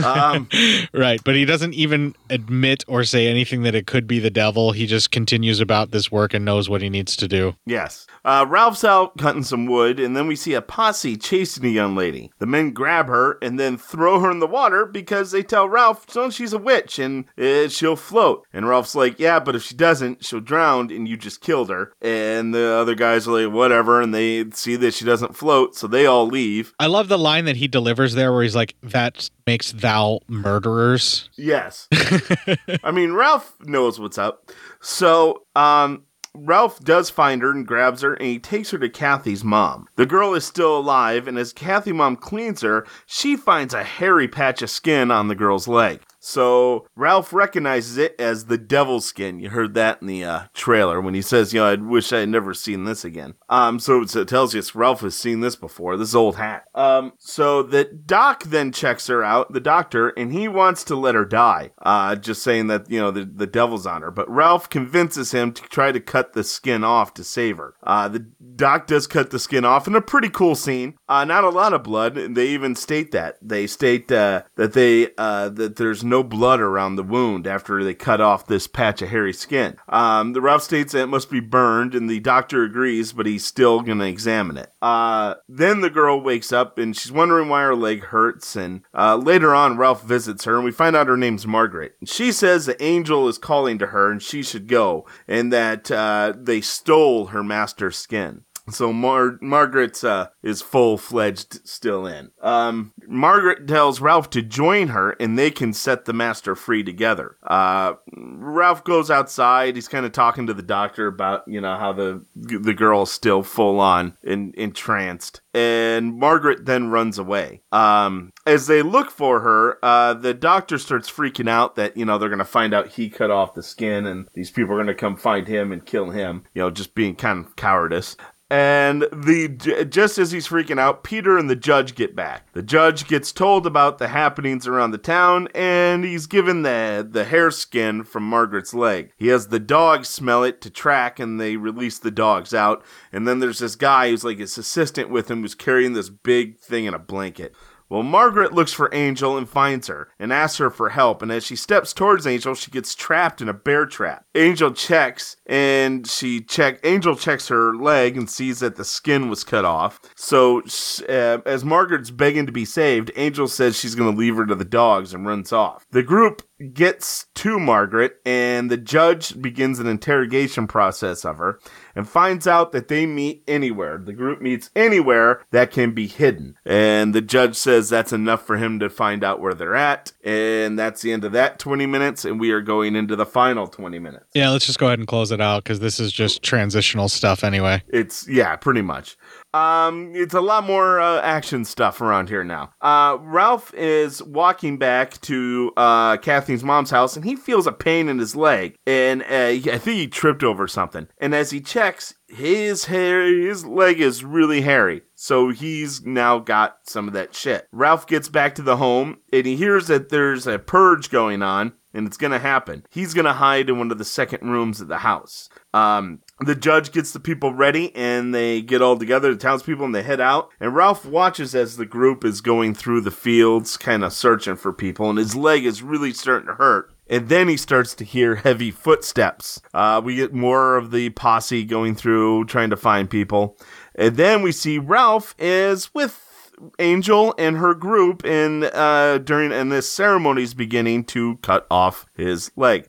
[0.03, 0.49] Um,
[0.93, 1.21] right.
[1.25, 4.73] But he doesn't even admit or say anything that it could be the devil.
[4.73, 7.57] He just continues about this work and knows what he needs to do.
[7.67, 8.07] Yes.
[8.25, 11.95] Uh, Ralph's out cutting some wood, and then we see a posse chasing a young
[11.95, 12.33] lady.
[12.39, 16.11] The men grab her and then throw her in the water because they tell Ralph,
[16.11, 18.47] so she's a witch and uh, she'll float.
[18.53, 21.93] And Ralph's like, yeah, but if she doesn't, she'll drown and you just killed her.
[22.01, 24.01] And the other guys are like, whatever.
[24.01, 26.73] And they see that she doesn't float, so they all leave.
[26.79, 31.29] I love the line that he delivers there where he's like, that makes thou murderers.
[31.37, 31.89] Yes.
[32.85, 34.51] I mean, Ralph knows what's up.
[34.81, 36.05] So, um,
[36.37, 39.87] Ralph does find her and grabs her and he takes her to Kathy's mom.
[39.95, 44.27] The girl is still alive, and as Kathy mom cleans her, she finds a hairy
[44.27, 46.01] patch of skin on the girl's leg.
[46.25, 49.41] So Ralph recognizes it as the devil skin.
[49.41, 52.20] You heard that in the uh, trailer when he says, "You know, I wish I
[52.20, 55.99] had never seen this again." Um, so it tells you Ralph has seen this before.
[55.99, 56.64] This old hat.
[56.75, 61.14] Um, so the doc then checks her out, the doctor, and he wants to let
[61.14, 61.72] her die.
[61.83, 65.53] Uh, just saying that you know the the devil's on her, but Ralph convinces him
[65.53, 67.75] to try to cut the skin off to save her.
[67.83, 68.20] Uh, the
[68.57, 70.95] doc does cut the skin off in a pretty cool scene.
[71.07, 72.14] Uh, not a lot of blood.
[72.14, 76.97] They even state that they state uh, that they uh, that there's no blood around
[76.97, 79.77] the wound after they cut off this patch of hairy skin.
[79.89, 83.45] Um, the Ralph states that it must be burned, and the doctor agrees, but he's
[83.45, 84.73] still gonna examine it.
[84.81, 88.57] Uh, then the girl wakes up and she's wondering why her leg hurts.
[88.57, 91.95] And uh, later on, Ralph visits her, and we find out her name's Margaret.
[92.05, 96.35] She says the angel is calling to her, and she should go, and that uh,
[96.37, 98.44] they stole her master's skin.
[98.75, 102.31] So Mar- Margaret uh, is full fledged still in.
[102.43, 107.37] Um, Margaret tells Ralph to join her, and they can set the master free together.
[107.47, 109.77] Uh, Ralph goes outside.
[109.77, 113.43] He's kind of talking to the doctor about you know how the the girl's still
[113.43, 117.62] full on and entranced, and Margaret then runs away.
[117.71, 122.17] Um, as they look for her, uh, the doctor starts freaking out that you know
[122.19, 125.17] they're gonna find out he cut off the skin, and these people are gonna come
[125.17, 126.45] find him and kill him.
[126.55, 128.17] You know, just being kind of cowardice.
[128.51, 129.49] And the
[129.89, 132.53] just as he's freaking out, Peter and the judge get back.
[132.53, 137.25] The judge gets told about the happenings around the town, and he's given the the
[137.25, 139.13] hair skin from Margaret's leg.
[139.17, 142.85] He has the dogs smell it to track, and they release the dogs out.
[143.13, 146.59] And then there's this guy who's like his assistant with him, who's carrying this big
[146.59, 147.55] thing in a blanket.
[147.95, 151.23] Well, Margaret looks for Angel and finds her and asks her for help.
[151.23, 154.25] And as she steps towards Angel, she gets trapped in a bear trap.
[154.35, 156.81] Angel checks and she check.
[156.83, 160.01] Angel checks her leg and sees that the skin was cut off.
[160.17, 160.63] So
[161.09, 164.57] uh, as Margaret's begging to be saved, Angel says she's going to leave her to
[164.57, 165.87] the dogs and runs off.
[165.93, 166.43] The group
[166.73, 171.59] gets to Margaret, and the judge begins an interrogation process of her
[171.95, 173.99] and finds out that they meet anywhere.
[173.99, 176.57] The group meets anywhere that can be hidden.
[176.65, 180.13] And the judge says that's enough for him to find out where they're at.
[180.25, 182.25] And that's the end of that 20 minutes.
[182.25, 184.27] And we are going into the final 20 minutes.
[184.35, 187.45] Yeah, let's just go ahead and close it out because this is just transitional stuff
[187.45, 187.83] anyway.
[187.89, 189.17] It's, yeah, pretty much.
[189.55, 192.73] Um, it's a lot more uh, action stuff around here now.
[192.81, 198.09] Uh, Ralph is walking back to uh, Kathleen's mom's house, and he feels a pain
[198.09, 201.07] in his leg, and uh, I think he tripped over something.
[201.19, 205.03] And as he checks, his hair, his leg is really hairy.
[205.15, 207.69] So he's now got some of that shit.
[207.71, 211.75] Ralph gets back to the home, and he hears that there's a purge going on,
[211.95, 212.85] and it's gonna happen.
[212.91, 215.49] He's gonna hide in one of the second rooms of the house.
[215.73, 219.95] Um, the judge gets the people ready and they get all together, the townspeople, and
[219.95, 220.51] they head out.
[220.61, 224.72] And Ralph watches as the group is going through the fields, kind of searching for
[224.72, 226.93] people, and his leg is really starting to hurt.
[227.07, 229.61] And then he starts to hear heavy footsteps.
[229.74, 233.59] Uh, we get more of the posse going through, trying to find people.
[233.95, 239.70] And then we see Ralph is with Angel and her group in uh, during and
[239.70, 242.87] this ceremony is beginning to cut off his leg.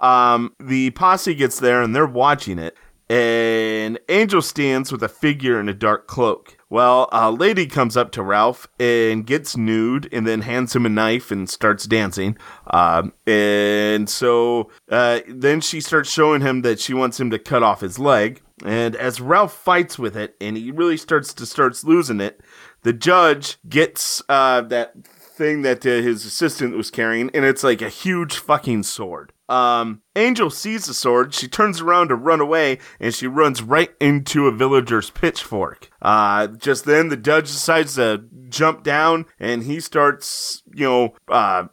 [0.00, 2.76] Um, the posse gets there and they're watching it,
[3.14, 6.56] and Angel stands with a figure in a dark cloak.
[6.68, 10.88] Well, a lady comes up to Ralph and gets nude and then hands him a
[10.88, 12.36] knife and starts dancing.
[12.66, 17.62] Um, and so uh, then she starts showing him that she wants him to cut
[17.62, 18.42] off his leg.
[18.64, 22.40] And as Ralph fights with it and he really starts to starts losing it,
[22.82, 24.96] the judge gets uh, that
[25.34, 29.32] thing that uh, his assistant was carrying, and it's like a huge fucking sword.
[29.48, 31.34] Um, Angel sees the sword.
[31.34, 35.90] She turns around to run away, and she runs right into a villager's pitchfork.
[36.00, 41.64] Uh, just then, the judge decides to jump down, and he starts, you know, uh,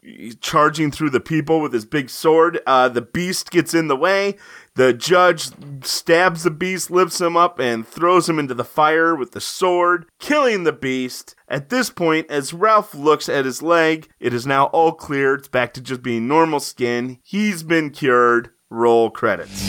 [0.41, 2.59] charging through the people with his big sword.
[2.65, 4.35] Uh, the beast gets in the way.
[4.75, 5.49] The judge
[5.83, 10.05] stabs the beast, lifts him up, and throws him into the fire with the sword,
[10.17, 11.35] killing the beast.
[11.49, 15.35] At this point, as Ralph looks at his leg, it is now all clear.
[15.35, 17.19] It's back to just being normal skin.
[17.21, 18.51] He's been cured.
[18.69, 19.61] Roll credits.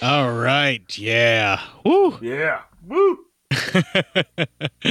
[0.00, 0.96] All right.
[0.96, 1.60] Yeah.
[1.84, 2.16] Woo.
[2.22, 2.62] Yeah.
[2.86, 3.27] Woo.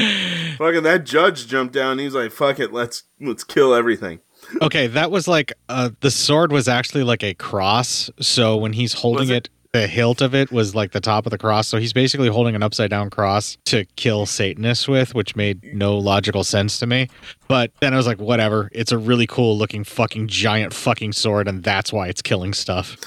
[0.57, 1.99] Fucking that judge jumped down.
[1.99, 4.19] He's like, "Fuck it, let's let's kill everything."
[4.61, 8.09] okay, that was like uh the sword was actually like a cross.
[8.19, 9.49] So when he's holding it?
[9.73, 11.67] the hilt of it was like the top of the cross.
[11.67, 15.97] So he's basically holding an upside down cross to kill Satanists with, which made no
[15.97, 17.09] logical sense to me.
[17.47, 18.69] But then I was like, whatever.
[18.71, 22.97] It's a really cool looking fucking giant fucking sword, and that's why it's killing stuff.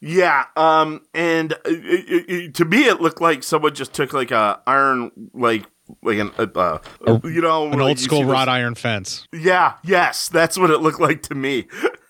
[0.00, 4.30] Yeah, um, and it, it, it, to me, it looked like someone just took like
[4.30, 5.66] a iron, like
[6.02, 9.28] like an, uh, uh, you know, An like old school wrought iron fence.
[9.32, 11.66] Yeah, yes, that's what it looked like to me.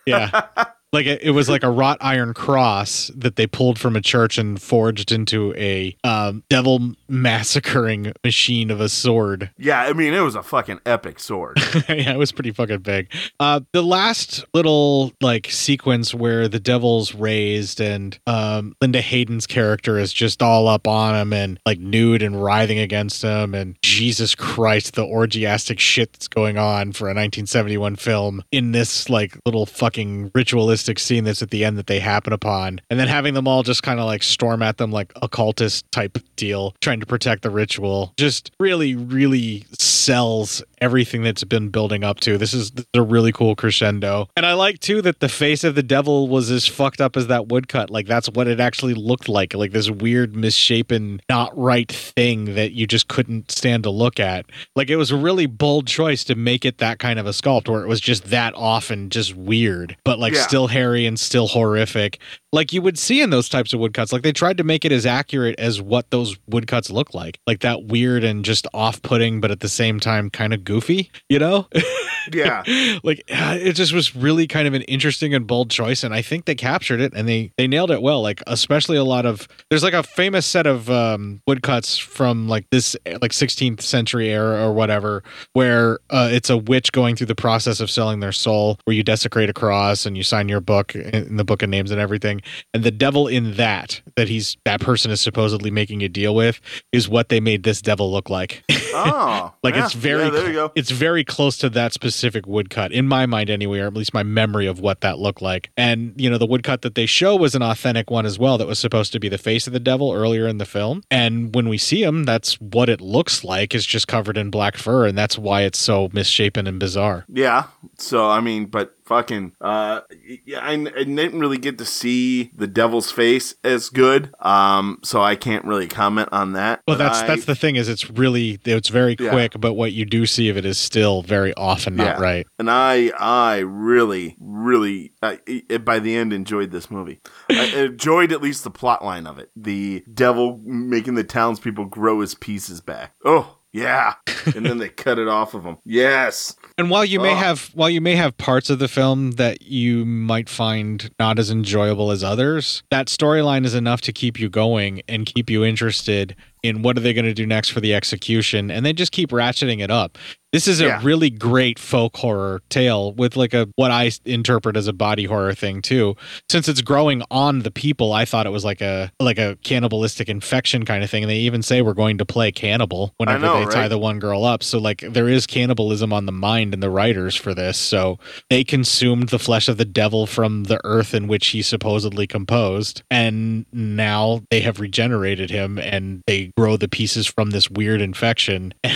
[0.07, 0.47] Yeah.
[0.93, 4.39] like it, it was like a wrought iron cross that they pulled from a church
[4.39, 9.51] and forged into a um, devil massacring machine of a sword.
[9.61, 11.59] Yeah, I mean, it was a fucking epic sword.
[11.89, 13.13] yeah, it was pretty fucking big.
[13.39, 19.99] Uh, the last little like sequence where the devil's raised and um, Linda Hayden's character
[19.99, 24.35] is just all up on him and like nude and writhing against him, and Jesus
[24.35, 29.67] Christ, the orgiastic shit that's going on for a 1971 film in this like little
[29.67, 33.47] fucking ritualistic scene that's at the end that they happen upon, and then having them
[33.49, 37.43] all just kind of like storm at them like occultist type deal, trying to protect
[37.43, 42.39] the ritual, just really, really sells everything that's been building up to.
[42.39, 44.29] This is, this is a really cool crescendo.
[44.37, 47.27] And I like too that the face of the devil was as fucked up as
[47.27, 47.91] that woodcut.
[47.91, 49.53] Like that's what it actually looked like.
[49.55, 54.47] Like this weird, misshapen, not right thing that you just couldn't stand to look at.
[54.75, 57.69] Like it was a really bold choice to make it that kind of a sculpt
[57.69, 60.47] where it was just that off and just weird, but like Yeah.
[60.47, 62.19] still hairy and still horrific.
[62.53, 64.13] Like you would see in those types of woodcuts.
[64.13, 67.39] Like they tried to make it as accurate as what those woodcuts look like.
[67.47, 71.11] Like that weird and just off putting, but at the same time kind of goofy,
[71.29, 71.69] you know?
[72.33, 72.63] yeah.
[73.03, 76.23] like uh, it just was really kind of an interesting and bold choice and i
[76.23, 79.49] think they captured it and they they nailed it well like especially a lot of
[79.69, 84.65] there's like a famous set of um woodcuts from like this like 16th century era
[84.65, 88.79] or whatever where uh it's a witch going through the process of selling their soul
[88.85, 91.69] where you desecrate a cross and you sign your their book in the book of
[91.71, 92.41] names and everything.
[92.75, 96.61] And the devil in that that he's that person is supposedly making a deal with
[96.93, 98.63] is what they made this devil look like.
[98.93, 100.73] Oh, like yeah, it's very yeah, there you go.
[100.75, 104.25] it's very close to that specific woodcut in my mind anyway or at least my
[104.25, 107.55] memory of what that looked like and you know the woodcut that they show was
[107.55, 110.13] an authentic one as well that was supposed to be the face of the devil
[110.13, 113.87] earlier in the film and when we see him that's what it looks like is
[113.87, 117.67] just covered in black fur and that's why it's so misshapen and bizarre Yeah.
[117.97, 120.03] So I mean, but fucking, uh,
[120.47, 124.33] yeah, I, I didn't really get to see the devil's face as good.
[124.41, 126.81] Um, so I can't really comment on that.
[126.87, 129.31] well that's I- that's the thing is it's really it's very Yeah.
[129.31, 132.23] quick but what you do see of it is still very often not Yeah.
[132.23, 135.41] right And I, I really, really, I,
[135.71, 137.21] I- by the end, enjoyed this movie.
[137.51, 139.51] I enjoyed at least the plot line of it.
[139.57, 143.15] The devil making the townspeople grow his pieces back.
[143.25, 144.15] Oh, yeah.
[144.57, 145.77] and then they cut it off of him.
[145.85, 146.57] Yes.
[146.79, 147.37] And while you may Oh.
[147.37, 151.51] have while you may have parts of the film that you might find not as
[151.51, 156.35] enjoyable as others, that storyline is enough to keep you going and keep you interested
[156.63, 159.31] in what are they going to do next for the execution and they just keep
[159.31, 160.19] ratcheting it up.
[160.53, 161.01] This is a Yeah.
[161.05, 165.55] really great folk horror tale with like a what I interpret as a body horror
[165.55, 166.17] thing too.
[166.51, 170.29] Since it's growing on the people, I thought it was like a like a cannibalistic
[170.29, 171.23] infection kind of thing.
[171.23, 174.19] And they even say we're going to play cannibal whenever know, they tie the one
[174.19, 174.65] girl up.
[174.65, 177.79] So like there is cannibalism on the mind in the writers for this.
[177.79, 182.27] So they consumed the flesh of the devil from the earth in which he supposedly
[182.27, 188.01] composed, and now they have regenerated him and they grow the pieces from this weird
[188.01, 188.75] infection.
[188.85, 188.95] and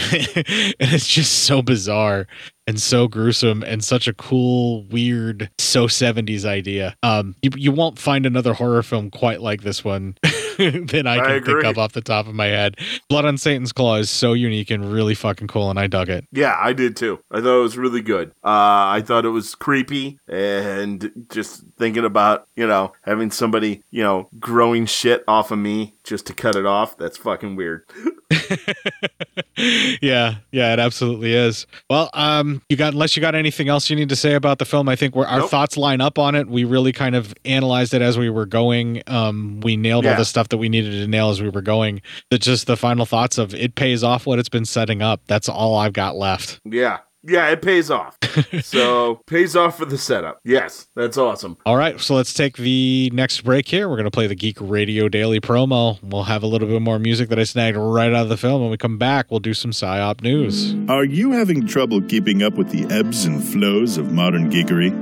[0.79, 2.27] it's just so bizarre
[2.67, 6.97] and so gruesome and such a cool, weird, so 70s idea.
[7.03, 10.17] Um, you, you won't find another horror film quite like this one
[10.59, 11.67] that I I can think agree.
[11.69, 12.77] of off the top of my head.
[13.09, 16.27] Blood on Satan's Claw is so unique and really fucking cool, and I dug it.
[16.33, 17.21] Yeah, I did too.
[17.31, 18.31] I thought it was really good.
[18.45, 24.03] Uh, I thought it was creepy and just thinking about, you know, having somebody, you
[24.03, 26.97] know, growing shit off of me just to cut it off.
[26.97, 27.85] That's fucking weird.
[30.03, 31.67] yeah, yeah, it absolutely is.
[31.89, 34.65] Well, um, you got unless you got anything else you need to say about the
[34.65, 35.51] film, I think we're, our Nope.
[35.51, 36.49] thoughts line up on it.
[36.49, 39.03] We really kind of analyzed it as we were going.
[39.07, 42.03] Um, we nailed all the stuff that we needed to nail as we were going.
[42.31, 45.23] That just the final thoughts of it pays off what it's been setting up.
[45.27, 46.61] That's all I've got left.
[46.65, 46.99] Yeah.
[47.27, 48.19] Yeah, it pays off.
[48.63, 50.41] so, pays off for the setup.
[50.45, 51.57] Yes, that's awesome.
[51.65, 53.89] All right, so let's take the next break here.
[53.89, 55.99] We're going to play the Geek Radio Daily promo.
[56.03, 58.61] We'll have a little bit more music that I snagged right out of the film.
[58.61, 60.75] When we come back, we'll do some PSYOP news.
[60.91, 64.93] Are you having trouble keeping up with the ebbs and flows of modern geekery?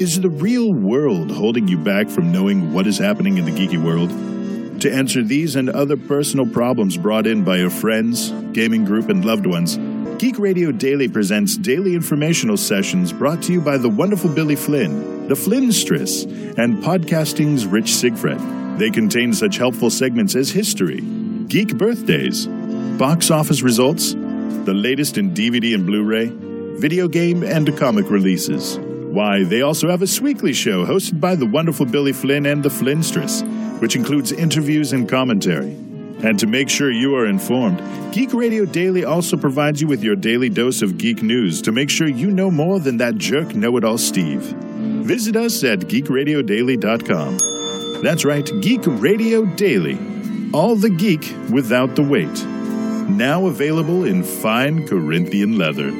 [0.00, 3.82] Is the real world holding you back from knowing what is happening in the geeky
[3.82, 4.10] world?
[4.82, 9.24] To answer these and other personal problems brought in by your friends, gaming group, and
[9.24, 9.78] loved ones,
[10.20, 15.28] Geek Radio Daily presents daily informational sessions brought to you by the wonderful Billy Flynn,
[15.28, 16.24] the Flynnstress,
[16.58, 18.76] and podcasting's Rich Sigfred.
[18.76, 21.00] They contain such helpful segments as history,
[21.46, 22.48] geek birthdays,
[22.98, 26.26] box office results, the latest in DVD and Blu ray,
[26.80, 28.80] video game, and comic releases.
[29.12, 32.70] Why, they also have a Sweekly show hosted by the wonderful Billy Flynn and the
[32.70, 33.42] Flynnstress,
[33.78, 35.72] which includes interviews and commentary.
[36.22, 37.82] And to make sure you are informed,
[38.14, 41.90] Geek Radio Daily also provides you with your daily dose of geek news to make
[41.90, 44.40] sure you know more than that jerk know it all Steve.
[45.04, 48.02] Visit us at geekradiodaily.com.
[48.02, 49.98] That's right, Geek Radio Daily.
[50.54, 52.46] All the geek without the weight.
[53.10, 55.90] Now available in fine Corinthian leather.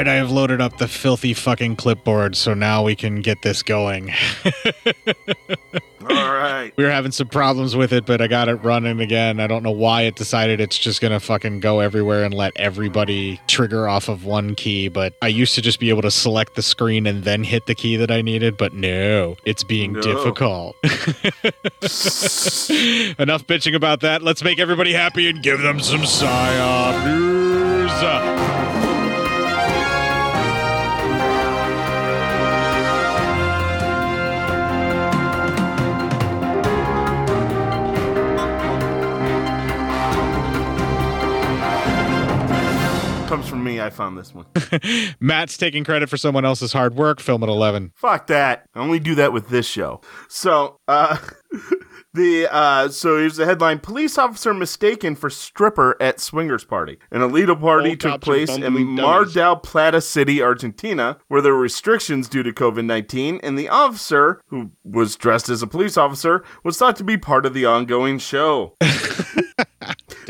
[0.00, 3.62] Right, I have loaded up the filthy fucking clipboard, so now we can get this
[3.62, 4.12] going.
[6.02, 6.72] All right.
[6.76, 9.38] We were having some problems with it, but I got it running again.
[9.38, 12.52] I don't know why it decided it's just going to fucking go everywhere and let
[12.56, 14.88] everybody trigger off of one key.
[14.88, 17.74] But I used to just be able to select the screen and then hit the
[17.74, 18.56] key that I needed.
[18.56, 20.00] But no, it's being No.
[20.00, 20.76] difficult.
[20.82, 20.96] Enough
[23.46, 24.22] bitching about that.
[24.22, 27.90] Let's make everybody happy and give them some PSYOP news.
[43.80, 44.46] I found this one.
[45.20, 47.20] Matt's taking credit for someone else's hard work.
[47.20, 47.92] Film at 11.
[47.96, 48.66] Fuck that.
[48.74, 50.00] I only do that with this show.
[50.28, 51.18] So, uh,
[52.14, 56.98] the, uh, so here's the headline Police officer mistaken for stripper at swingers party.
[57.10, 61.60] An illegal party Old took place in Mar del Plata City, Argentina, where there were
[61.60, 66.44] restrictions due to COVID 19, and the officer, who was dressed as a police officer,
[66.64, 68.76] was thought to be part of the ongoing show.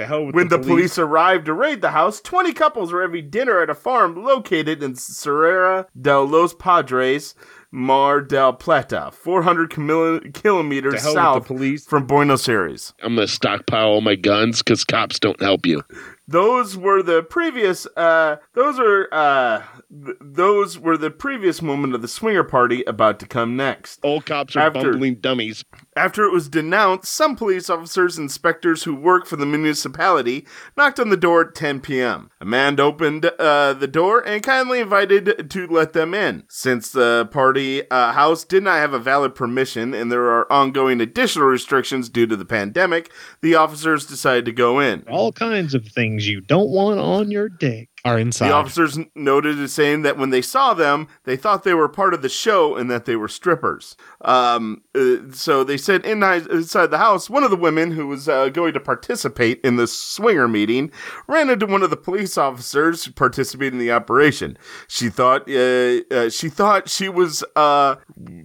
[0.00, 3.30] To hell with When the police arrived to raid the house, 20 couples were having
[3.30, 7.34] dinner at a farm located in Sierra de los Padres,
[7.72, 11.86] Mar del Plata, 400 kilo- kilometers To hell the south police.
[11.86, 12.94] from Buenos Aires.
[13.02, 15.82] I'm gonna stockpile all my guns because cops don't help you.
[16.30, 17.88] Those were the previous.
[17.96, 19.08] Uh, those are.
[19.10, 19.62] Uh,
[20.04, 23.98] th- those were the previous moment of the swinger party about to come next.
[24.04, 25.64] Old cops are After- bumbling dummies.
[25.96, 31.00] After it was denounced, some police officers and inspectors who work for the municipality knocked
[31.00, 32.30] on the door at 10 p.m.
[32.40, 36.44] A man opened uh, the door and kindly invited to let them in.
[36.48, 41.00] Since the party uh, house did not have a valid permission and there are ongoing
[41.00, 43.10] additional restrictions due to the pandemic,
[43.42, 45.04] the officers decided to go in.
[45.10, 47.89] All kinds of things you don't want on your dick.
[48.02, 48.48] Are inside.
[48.48, 52.14] The officers noted as saying that when they saw them, they thought they were part
[52.14, 53.94] of the show and that they were strippers.
[54.22, 58.26] Um, uh, so they said in, inside the house, one of the women who was
[58.26, 60.90] uh, going to participate in the swinger meeting
[61.26, 64.56] ran into one of the police officers participating in the operation.
[64.88, 67.96] She thought uh, uh, she thought she was uh,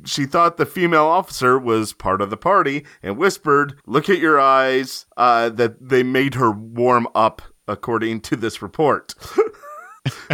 [0.03, 4.37] she thought the female officer was part of the party and whispered, "Look at your
[4.37, 9.15] eyes." Uh, that they made her warm up according to this report.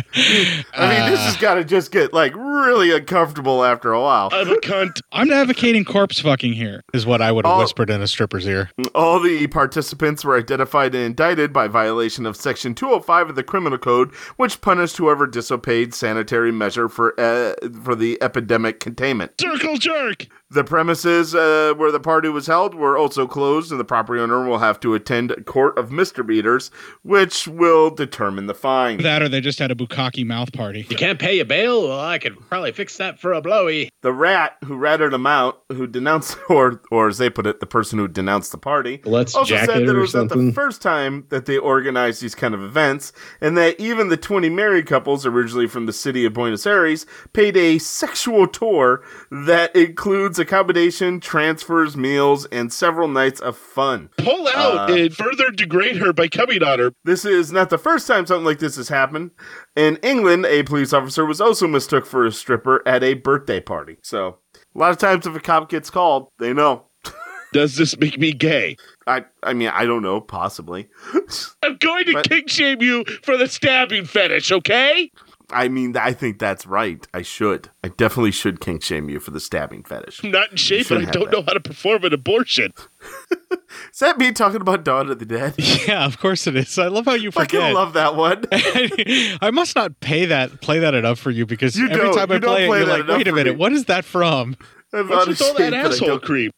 [0.74, 4.30] I mean, this has got to just get like really uncomfortable after a while.
[4.32, 5.02] I'm a cunt.
[5.12, 8.72] I'm advocating corpse fucking here, is what I would have whispered in a stripper's ear.
[8.94, 13.78] All the participants were identified and indicted by violation of Section 205 of the Criminal
[13.78, 17.54] Code, which punished whoever disobeyed sanitary measure for uh,
[17.84, 19.40] for the epidemic containment.
[19.40, 20.28] Circle jerk.
[20.50, 24.46] The premises uh, where the party was held were also closed, and the property owner
[24.46, 26.72] will have to attend a court of misdemeanors,
[27.04, 28.98] which will determine the fine.
[28.98, 30.86] That or they just had a bukkake mouth party.
[30.90, 31.88] You can't pay a bail?
[31.88, 33.90] Well, I could probably fix that for a blowy.
[34.02, 37.66] The rat who ratted him out, who denounced, or or as they put it, the
[37.66, 40.52] person who denounced the party, Let's also jack said that it or was not the
[40.54, 44.88] first time that they organized these kind of events, and that even the 20 married
[44.88, 51.20] couples, originally from the city of Buenos Aires, paid a sexual tour that includes accommodation,
[51.20, 54.10] transfers, meals, and several nights of fun.
[54.18, 56.92] Pull out Uh, and further degrade her by coming on her.
[57.04, 59.32] This is not the first time something like this has happened.
[59.76, 63.98] In England, a police officer was also mistook for a stripper at a birthday party.
[64.02, 64.38] So,
[64.76, 66.86] a lot of times if a cop gets called, they know.
[67.54, 68.78] Does this make me gay?
[69.08, 70.90] I I mean, I don't know, possibly.
[71.64, 75.12] I'm going to kink shame you for the stabbing fetish, okay?
[75.54, 77.06] I mean, I think that's right.
[77.14, 77.70] I should.
[77.84, 80.24] I definitely should kink shame you for the stabbing fetish.
[80.24, 81.32] I'm not in shape, and I don't that.
[81.34, 82.74] know how to perform an abortion.
[83.94, 85.56] Is that me talking about Dawn of the Dead?
[85.88, 86.78] Yeah, of course it is.
[86.78, 88.46] I love how you Fucking love that one.
[88.52, 92.14] I must not pay that play that enough for you because You every don't.
[92.16, 93.58] time I play, play it, you're like, wait a minute, me.
[93.60, 94.56] what is that from?
[94.94, 96.52] I'm What's with all that asshole cream?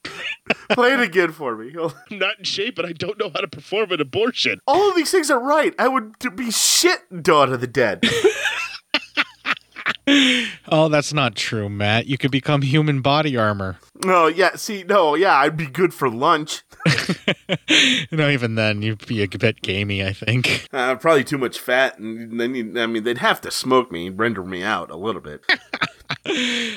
[0.71, 1.71] Play it again for me.
[1.79, 4.59] I'm not in shape, and I don't know how to perform an abortion.
[4.65, 5.73] All of these things are right.
[5.77, 8.03] I would be shit Dawn of the Dead.
[10.67, 12.07] Oh, that's not true, Matt.
[12.07, 13.77] You could become human body armor.
[14.03, 16.63] No, yeah, see, no, yeah, I'd be good for lunch.
[18.11, 20.67] You know, even then, you'd be a bit gamey, I think.
[20.71, 24.09] Uh, probably too much fat, and then you, I mean, they'd have to smoke me,
[24.09, 25.43] render me out a little bit.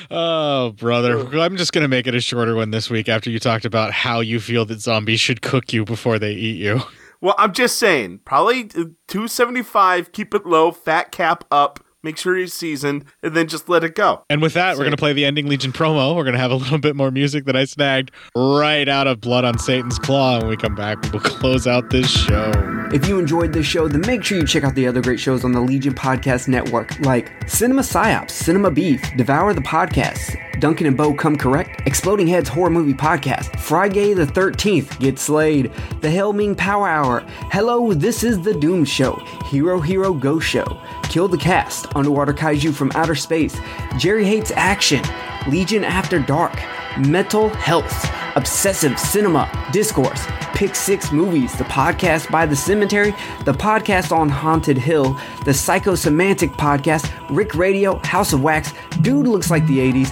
[0.09, 1.19] Oh, brother.
[1.39, 3.91] I'm just going to make it a shorter one this week after you talked about
[3.91, 6.81] how you feel that zombies should cook you before they eat you.
[7.21, 12.37] well, I'm just saying, probably uh, 275, keep it low, fat cap up, make sure
[12.37, 14.23] you're seasoned, and then just let it go.
[14.29, 16.15] And with that, we're going to play the Ending Legion promo.
[16.15, 19.19] We're going to have a little bit more music that I snagged right out of
[19.19, 20.39] Blood on Satan's Claw.
[20.39, 22.53] When we come back, we'll close out this show.
[22.93, 25.43] If you enjoyed this show, then make sure you check out the other great shows
[25.43, 30.97] on the Legion Podcast Network, like Cinema Psyops, Cinema Beef, Devour the Podcast, Duncan and
[30.97, 35.71] Bo Come Correct, Exploding Heads Horror Movie Podcast, Friday the 13th, Get Slayed,
[36.01, 39.13] The Helming Power Hour, Hello, This is the Doom Show,
[39.45, 43.55] Hero Hero Go Show, Kill the Cast, Underwater Kaiju from Outer Space,
[43.97, 45.03] Jerry Hates Action,
[45.47, 46.59] Legion After Dark,
[46.97, 53.11] Mental Health, Obsessive Cinema, Discourse, Pick Six Movies, the podcast by The Cemetery,
[53.45, 55.13] the podcast on Haunted Hill,
[55.45, 60.11] the Psychosemantic podcast, Rick Radio, House of Wax, Dude Looks Like the 80s,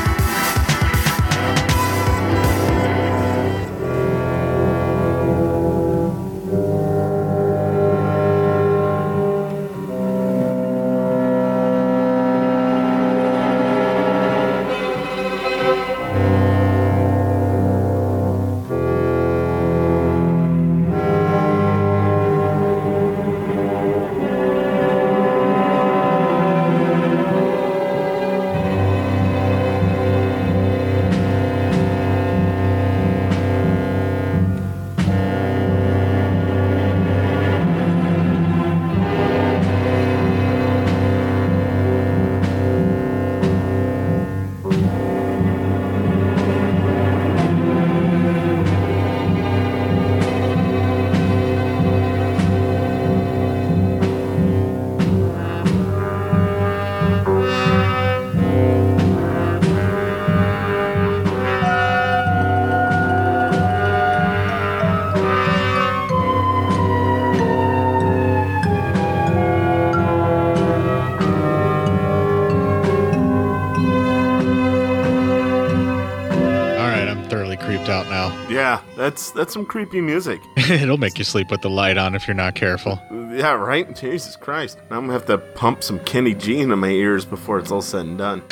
[79.01, 80.39] That's that's some creepy music.
[80.57, 83.01] It'll make you sleep with the light on if you're not careful.
[83.11, 83.95] Yeah, right?
[83.95, 84.77] Jesus Christ.
[84.91, 87.81] Now I'm gonna have to pump some Kenny G into my ears before it's all
[87.81, 88.43] said and done.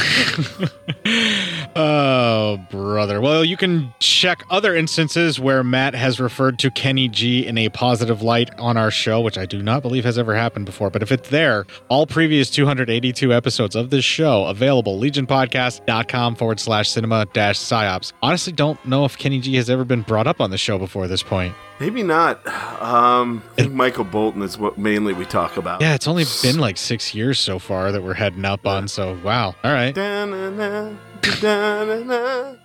[1.75, 3.21] Oh, brother.
[3.21, 7.69] Well, you can check other instances where Matt has referred to Kenny G in a
[7.69, 10.89] positive light on our show, which I do not believe has ever happened before.
[10.89, 16.89] But if it's there, all previous 282 episodes of this show available, legionpodcast.com forward slash
[16.89, 18.13] cinema dash psyops.
[18.21, 21.07] Honestly, don't know if Kenny G has ever been brought up on the show before
[21.07, 21.53] this point.
[21.79, 22.45] Maybe not.
[22.81, 25.79] Um, I think Michael Bolton is what mainly we talk about.
[25.81, 28.89] Yeah, it's only been like six years so far that we're heading up on.
[28.89, 29.55] So, wow.
[29.63, 29.95] All right.
[29.95, 30.93] Da-na-na,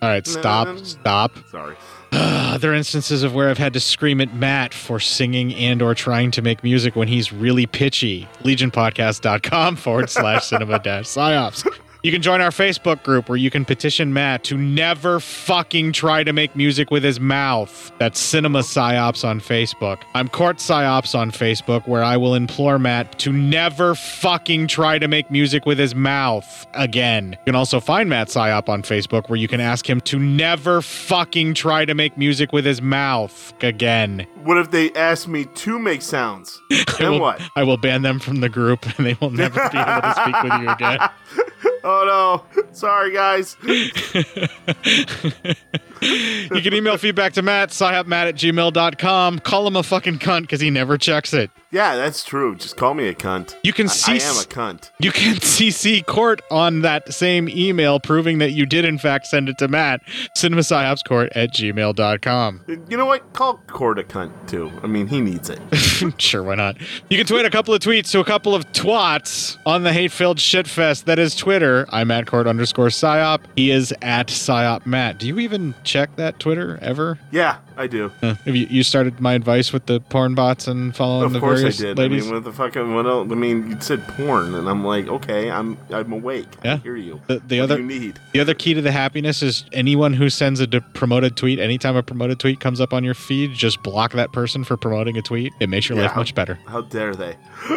[0.02, 1.32] All right, stop, stop.
[1.51, 1.76] Sorry.
[2.12, 6.31] Other instances of where I've had to scream at Matt for singing and or trying
[6.32, 8.28] to make music when he's really pitchy.
[8.44, 11.66] LegionPodcast.com forward slash cinema dash psyops.
[12.05, 16.22] You can join our Facebook group where you can petition Matt to never fucking try
[16.22, 17.93] to make music with his mouth.
[17.98, 20.02] That's Cinema Psyops on Facebook.
[20.14, 25.09] I'm Court Psyops on Facebook where I will implore Matt to never fucking try to
[25.09, 27.39] make music with his mouth again.
[27.40, 30.82] You can also find Matt Psyop on Facebook where you can ask him to never
[30.82, 34.26] fucking try to make music with his mouth again.
[34.43, 36.60] What if they ask me to make sounds?
[36.70, 37.40] I Then will, what?
[37.56, 40.43] I will ban them from the group and they will never be able to speak
[40.43, 40.98] with you again.
[41.86, 42.65] Oh no.
[42.73, 43.59] Sorry, guys.
[46.03, 49.39] You can email feedback to Matt, psyopmatt at gmail.com.
[49.41, 51.51] Call him a fucking cunt because he never checks it.
[51.71, 52.55] Yeah, that's true.
[52.55, 53.57] Just call me a cunt.
[53.65, 54.91] You can I- see I am a cunt.
[55.01, 59.49] You can CC Court on that same email proving that you did in fact send
[59.49, 60.03] it to Matt,
[60.37, 62.65] cinemapsyopscourt at gmail.com.
[62.89, 63.33] You know what?
[63.33, 64.71] Call Court a cunt too.
[64.83, 65.61] I mean, he needs it.
[66.21, 66.77] sure, why not?
[67.11, 70.39] You can tweet a couple of tweets to a couple of twats on the hate-filled
[70.39, 71.87] shitfest that is Twitter.
[71.91, 73.41] I'm at Court underscore psyop.
[73.57, 75.19] He is at psyop Matt.
[75.19, 77.19] Do you even check that Twitter ever?
[77.31, 78.12] Yeah, I do.
[78.22, 81.40] Uh, have you, you started my advice with the porn bots and following Of the
[81.40, 81.98] course I various did.
[81.98, 82.22] ladies?
[82.22, 83.30] I mean, what the fucking what else?
[83.30, 86.46] I mean, you said porn, and I'm like, okay, I'm I'm awake.
[86.64, 86.74] Yeah.
[86.74, 87.20] I hear you.
[87.26, 88.18] the, the other you need?
[88.32, 91.59] the other key to the happiness is anyone who sends a de- promoted tweet.
[91.59, 95.16] Anytime a promoted tweet comes up on your feed, just block that person for promoting
[95.16, 95.52] a tweet.
[95.60, 96.59] It makes your Yeah, life how- much better.
[96.66, 97.36] How dare they?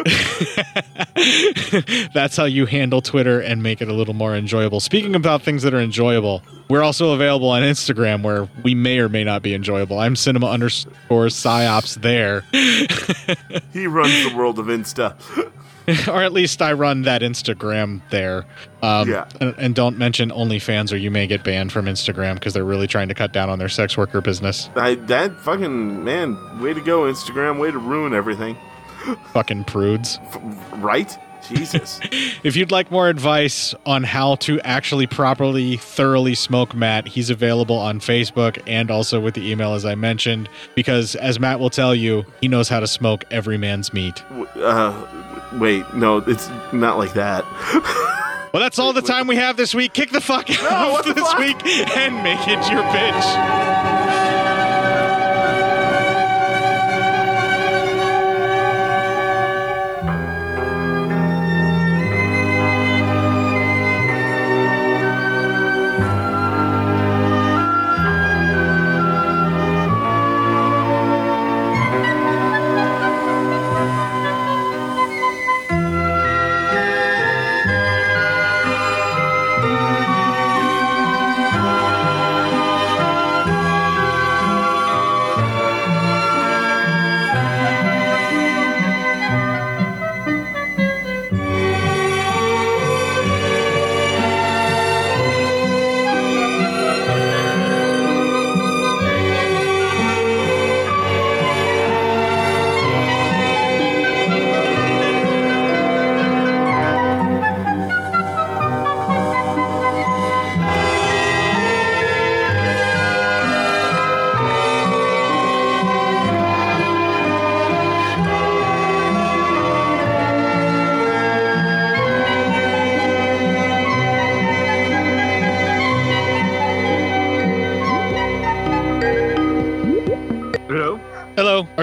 [2.14, 4.80] That's how you handle Twitter and make it a little more enjoyable.
[4.80, 9.08] Speaking about things that are enjoyable, we're also available on Instagram where we may or
[9.08, 9.87] may not be enjoyable.
[9.96, 12.42] I'm cinema underscore psyops there.
[13.72, 15.14] He runs the world of Insta.
[16.08, 18.44] or at least I run that Instagram there.
[18.82, 19.26] Um, Yeah.
[19.40, 22.86] and, and don't mention OnlyFans or you may get banned from Instagram because they're really
[22.86, 24.68] trying to cut down on their sex worker business.
[24.74, 28.56] I, that fucking man, way to go, Instagram, way to ruin everything.
[29.32, 30.18] Fucking prudes.
[30.82, 31.16] Right?
[31.46, 32.00] Jesus.
[32.44, 37.76] If you'd like more advice on how to actually properly, thoroughly smoke Matt, he's available
[37.76, 41.96] on Facebook and also with the email, as I mentioned, because as Matt will tell
[41.96, 44.22] you, he knows how to smoke every man's meat.
[44.54, 45.06] Uh,
[45.54, 47.44] wait, no, it's not like that.
[48.50, 49.92] Well, that's all the time we have this week.
[49.92, 51.64] Kick the fuck out of this week
[51.96, 54.37] and make it your bitch.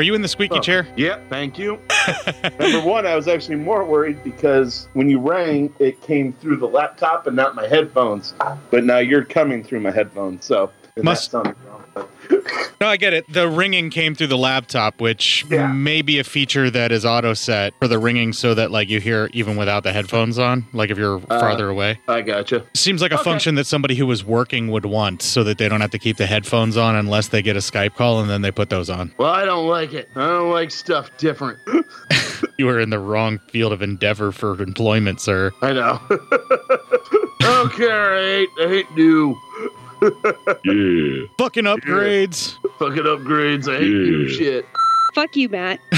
[0.06, 0.88] You in the squeaky Oh, chair?
[0.96, 1.80] Yeah, thank you.
[2.60, 6.68] Number one, I was actually more worried because when you rang, it came through the
[6.68, 8.34] laptop and not my headphones.
[8.72, 10.72] But now you're coming through my headphones, so
[11.02, 11.34] Must-
[12.82, 13.32] No, I get it.
[13.32, 17.74] The ringing came through the laptop, which may be a feature that is auto set
[17.80, 20.98] for the ringing so that like you hear even without the headphones on, like if
[20.98, 22.00] you're Uh, farther away.
[22.10, 22.64] I gotcha.
[22.74, 23.24] Seems like a Okay.
[23.24, 26.18] function that somebody who was working would want so that they don't have to keep
[26.18, 29.14] the headphones on unless they get a Skype call and then they put those on.
[29.18, 30.10] Well, I don't like it.
[30.16, 31.60] I don't like stuff different.
[32.58, 35.52] You are in the wrong field of endeavor for employment, sir.
[35.62, 36.00] I know.
[37.44, 37.92] okay.
[37.92, 39.36] I hate, I hate new.
[40.64, 41.26] Yeah.
[41.38, 42.56] Fucking upgrades.
[42.80, 43.68] Fucking upgrades.
[43.74, 44.38] I hate new Yeah.
[44.38, 44.66] shit.
[45.14, 45.80] Fuck you, Matt.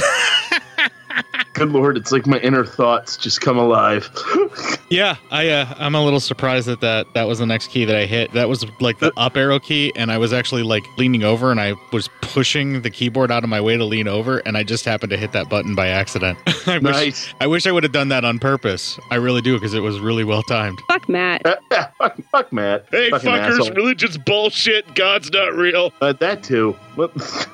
[1.58, 4.10] Good lord, it's like my inner thoughts just come alive.
[4.90, 7.96] Yeah, I uh, I'm a little surprised that, that that was the next key that
[7.98, 8.32] I hit.
[8.32, 11.60] That was like the up arrow key, and I was actually like leaning over, and
[11.60, 14.86] I was pushing the keyboard out of my way to lean over, and I just
[14.86, 16.40] happened to hit that button by accident.
[16.68, 17.26] I Nice.
[17.26, 18.98] Wish, I wish I would have done that on purpose.
[19.12, 20.80] I really do because it was really well timed.
[20.88, 21.42] Fuck Matt.
[21.98, 22.86] fuck, fuck Matt.
[22.90, 23.72] Hey, Fucking fuckers, asshole.
[23.72, 24.96] religion's bullshit.
[24.96, 25.92] God's not real.
[26.00, 26.78] Uh, that too.
[26.98, 27.12] What?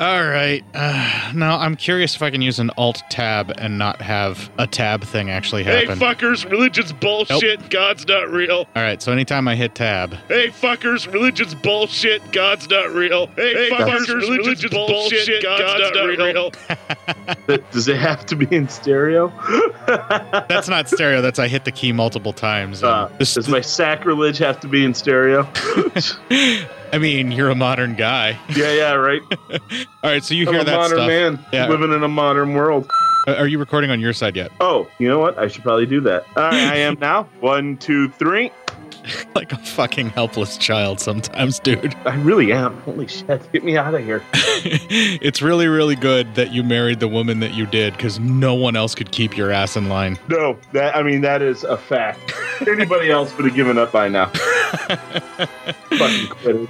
[0.00, 0.62] All right.
[0.74, 4.66] Uh, now I'm curious if I can use an Alt tab and not have a
[4.66, 5.78] tab thing actually happen.
[5.80, 6.28] Hey, happen.
[6.28, 7.70] fuckers, religion's bullshit.
[7.70, 8.66] God's not real.
[8.76, 9.00] All right.
[9.00, 12.32] So anytime I hit tab, Hey, fuckers, religion's bullshit.
[12.32, 13.28] God's not real.
[13.28, 15.42] Hey, fuckers, religion's bullshit.
[15.42, 16.52] God's, not, real.
[17.70, 19.32] Does it have to be in stereo?
[19.86, 21.22] that's not stereo.
[21.22, 22.82] That's I hit the key multiple times.
[22.82, 25.48] and Uh, this- does my sacrilege have to be in stereo?
[26.92, 28.38] I mean, you're a modern guy.
[28.56, 29.20] yeah, yeah, right.
[29.50, 29.58] All
[30.04, 30.22] right.
[30.24, 31.06] So you I'm hear a that modern stuff?
[31.08, 31.68] man Yeah.
[31.68, 32.90] living in a modern world.
[33.26, 34.50] Uh, Are you recording on your side yet?
[34.60, 35.38] Oh, you know what?
[35.38, 36.24] I should probably do that.
[36.36, 37.24] All right, I am now.
[37.40, 38.50] One, two, three.
[39.34, 41.94] like a fucking helpless child sometimes, dude.
[42.04, 42.80] I really am.
[42.82, 43.50] Holy shit!
[43.52, 44.22] Get me out of here.
[44.32, 48.76] it's really, really good that you married the woman that you did because no one
[48.76, 50.18] else could keep your ass in line.
[50.28, 52.32] No, that I mean that is a fact.
[52.66, 54.26] Anybody else would have given up by now.
[55.98, 56.68] Fucking quitters.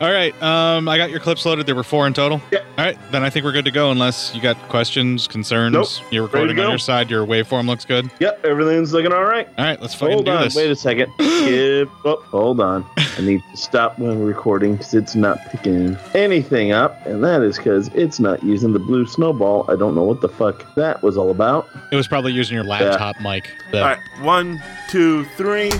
[0.00, 0.34] All right.
[0.42, 1.66] Um, I got your clips loaded.
[1.66, 2.40] There were four in total.
[2.50, 2.60] Yeah.
[2.76, 2.98] All right.
[3.10, 3.90] Then I think we're good to go.
[3.90, 5.72] Unless you got questions, concerns.
[5.72, 6.12] Nope.
[6.12, 7.10] You're recording on your side.
[7.10, 8.10] Your waveform looks good.
[8.20, 9.48] Yep, everything's looking all right.
[9.58, 9.80] All right.
[9.80, 10.56] Let's fucking Hold do on, this.
[10.56, 11.12] wait a second.
[11.20, 11.90] Skip.
[12.04, 12.84] Oh, hold on.
[12.96, 17.56] I need to stop when recording because it's not picking anything up, and that is
[17.56, 19.64] because it's not using the blue snowball.
[19.70, 21.68] I don't know what the fuck that was all about.
[21.90, 23.50] It was probably using your laptop mic.
[23.72, 25.70] The- All right, one, two, three.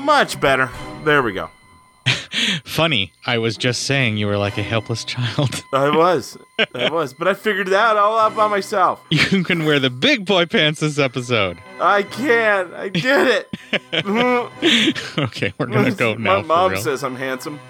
[0.00, 0.70] Much better.
[1.04, 1.50] There we go.
[2.64, 3.12] Funny.
[3.26, 5.62] I was just saying you were like a helpless child.
[5.72, 6.36] I was.
[6.74, 7.14] I was.
[7.14, 9.00] But I figured it out all out by myself.
[9.10, 11.58] You can wear the big boy pants this episode.
[11.80, 12.74] I can.
[12.74, 15.18] I did it.
[15.18, 16.40] okay, we're gonna go now.
[16.40, 17.60] My mom says I'm handsome.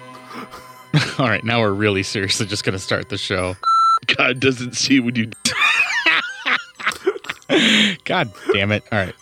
[1.19, 3.55] All right, now we're really seriously just gonna start the show.
[4.17, 5.31] God doesn't see when you.
[8.05, 8.83] God damn it!
[8.91, 9.15] All right,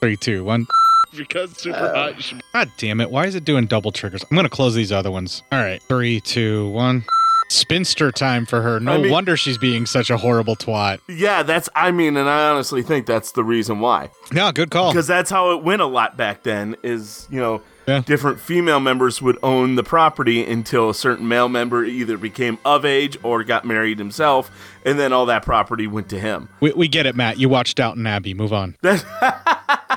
[0.00, 0.66] three, two, one.
[1.16, 2.22] Because super uh, hot.
[2.22, 2.42] Should...
[2.52, 3.10] God damn it!
[3.10, 4.24] Why is it doing double triggers?
[4.30, 5.42] I'm gonna close these other ones.
[5.52, 7.04] All right, three, two, one.
[7.50, 8.78] Spinster time for her.
[8.78, 11.00] No I mean- wonder she's being such a horrible twat.
[11.08, 11.68] Yeah, that's.
[11.74, 14.10] I mean, and I honestly think that's the reason why.
[14.32, 14.92] Yeah, good call.
[14.92, 16.76] Because that's how it went a lot back then.
[16.84, 17.60] Is you know,
[18.02, 22.84] different female members would own the property until a certain male member either became of
[22.84, 24.48] age or got married himself,
[24.86, 26.48] and then all that property went to him.
[26.60, 27.38] We, we get it, Matt.
[27.38, 28.32] You watched Downton Abbey.
[28.32, 28.76] Move on.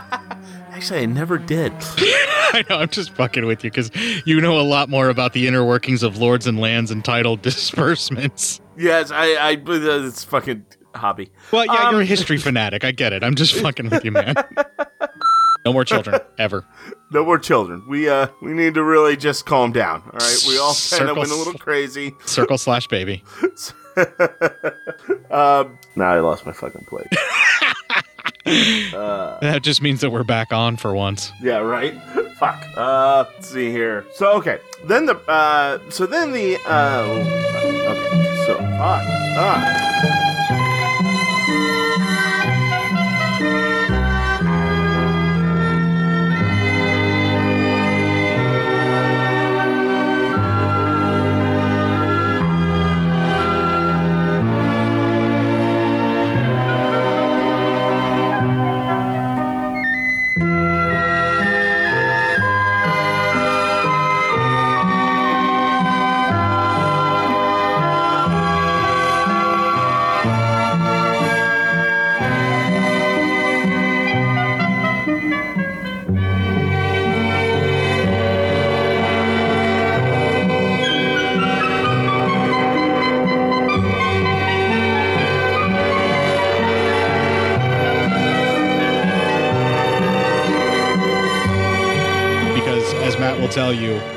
[0.84, 1.72] Actually, I never did.
[1.98, 2.76] I know.
[2.80, 3.90] I'm just fucking with you because
[4.26, 7.38] you know a lot more about the inner workings of lords and lands and title
[7.42, 8.60] disbursements.
[8.76, 9.28] Yes, I.
[9.36, 9.58] I.
[9.66, 11.32] It's fucking hobby.
[11.54, 12.84] Well, yeah, Um, you're a history fanatic.
[12.84, 13.24] I get it.
[13.24, 14.36] I'm just fucking with you, man.
[15.66, 16.66] No more children ever.
[17.14, 17.82] No more children.
[17.88, 20.02] We uh we need to really just calm down.
[20.02, 22.14] All right, we all kind of went a little crazy.
[22.26, 23.24] Circle slash baby.
[25.32, 27.08] um, now I lost my fucking place.
[28.46, 31.32] Uh, That just means that we're back on for once.
[31.42, 31.94] yeah, right.
[32.38, 32.64] Fuck.
[32.76, 34.06] Uh, let's see here.
[34.16, 37.20] So okay, then the uh, so then the uh, oh,
[37.90, 39.04] okay, so fuck.
[39.38, 40.30] Ah.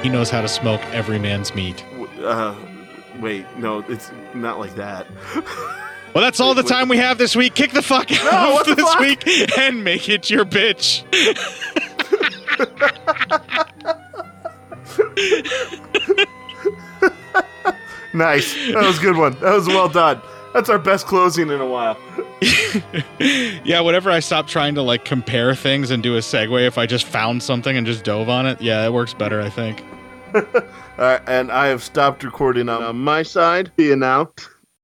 [0.06, 1.84] He knows how to smoke every man's meat.
[2.22, 2.54] Uh,
[3.18, 5.06] wait, no, it's not like that.
[6.14, 7.54] Well, that's all the time we have this week.
[7.54, 9.00] Kick the fuck out the this fuck?
[9.00, 11.04] week and make it your bitch.
[18.14, 18.54] Nice.
[18.72, 19.34] That was a good one.
[19.40, 20.22] That was well done.
[20.54, 21.98] That's our best closing in a while.
[23.62, 26.86] yeah, whenever I stop trying to like compare things and do a segue, if I
[26.86, 29.84] just found something and just dove on it, yeah, it works better, I think.
[30.98, 33.70] Uh, and I have stopped recording on my side.
[33.78, 34.30] See you now.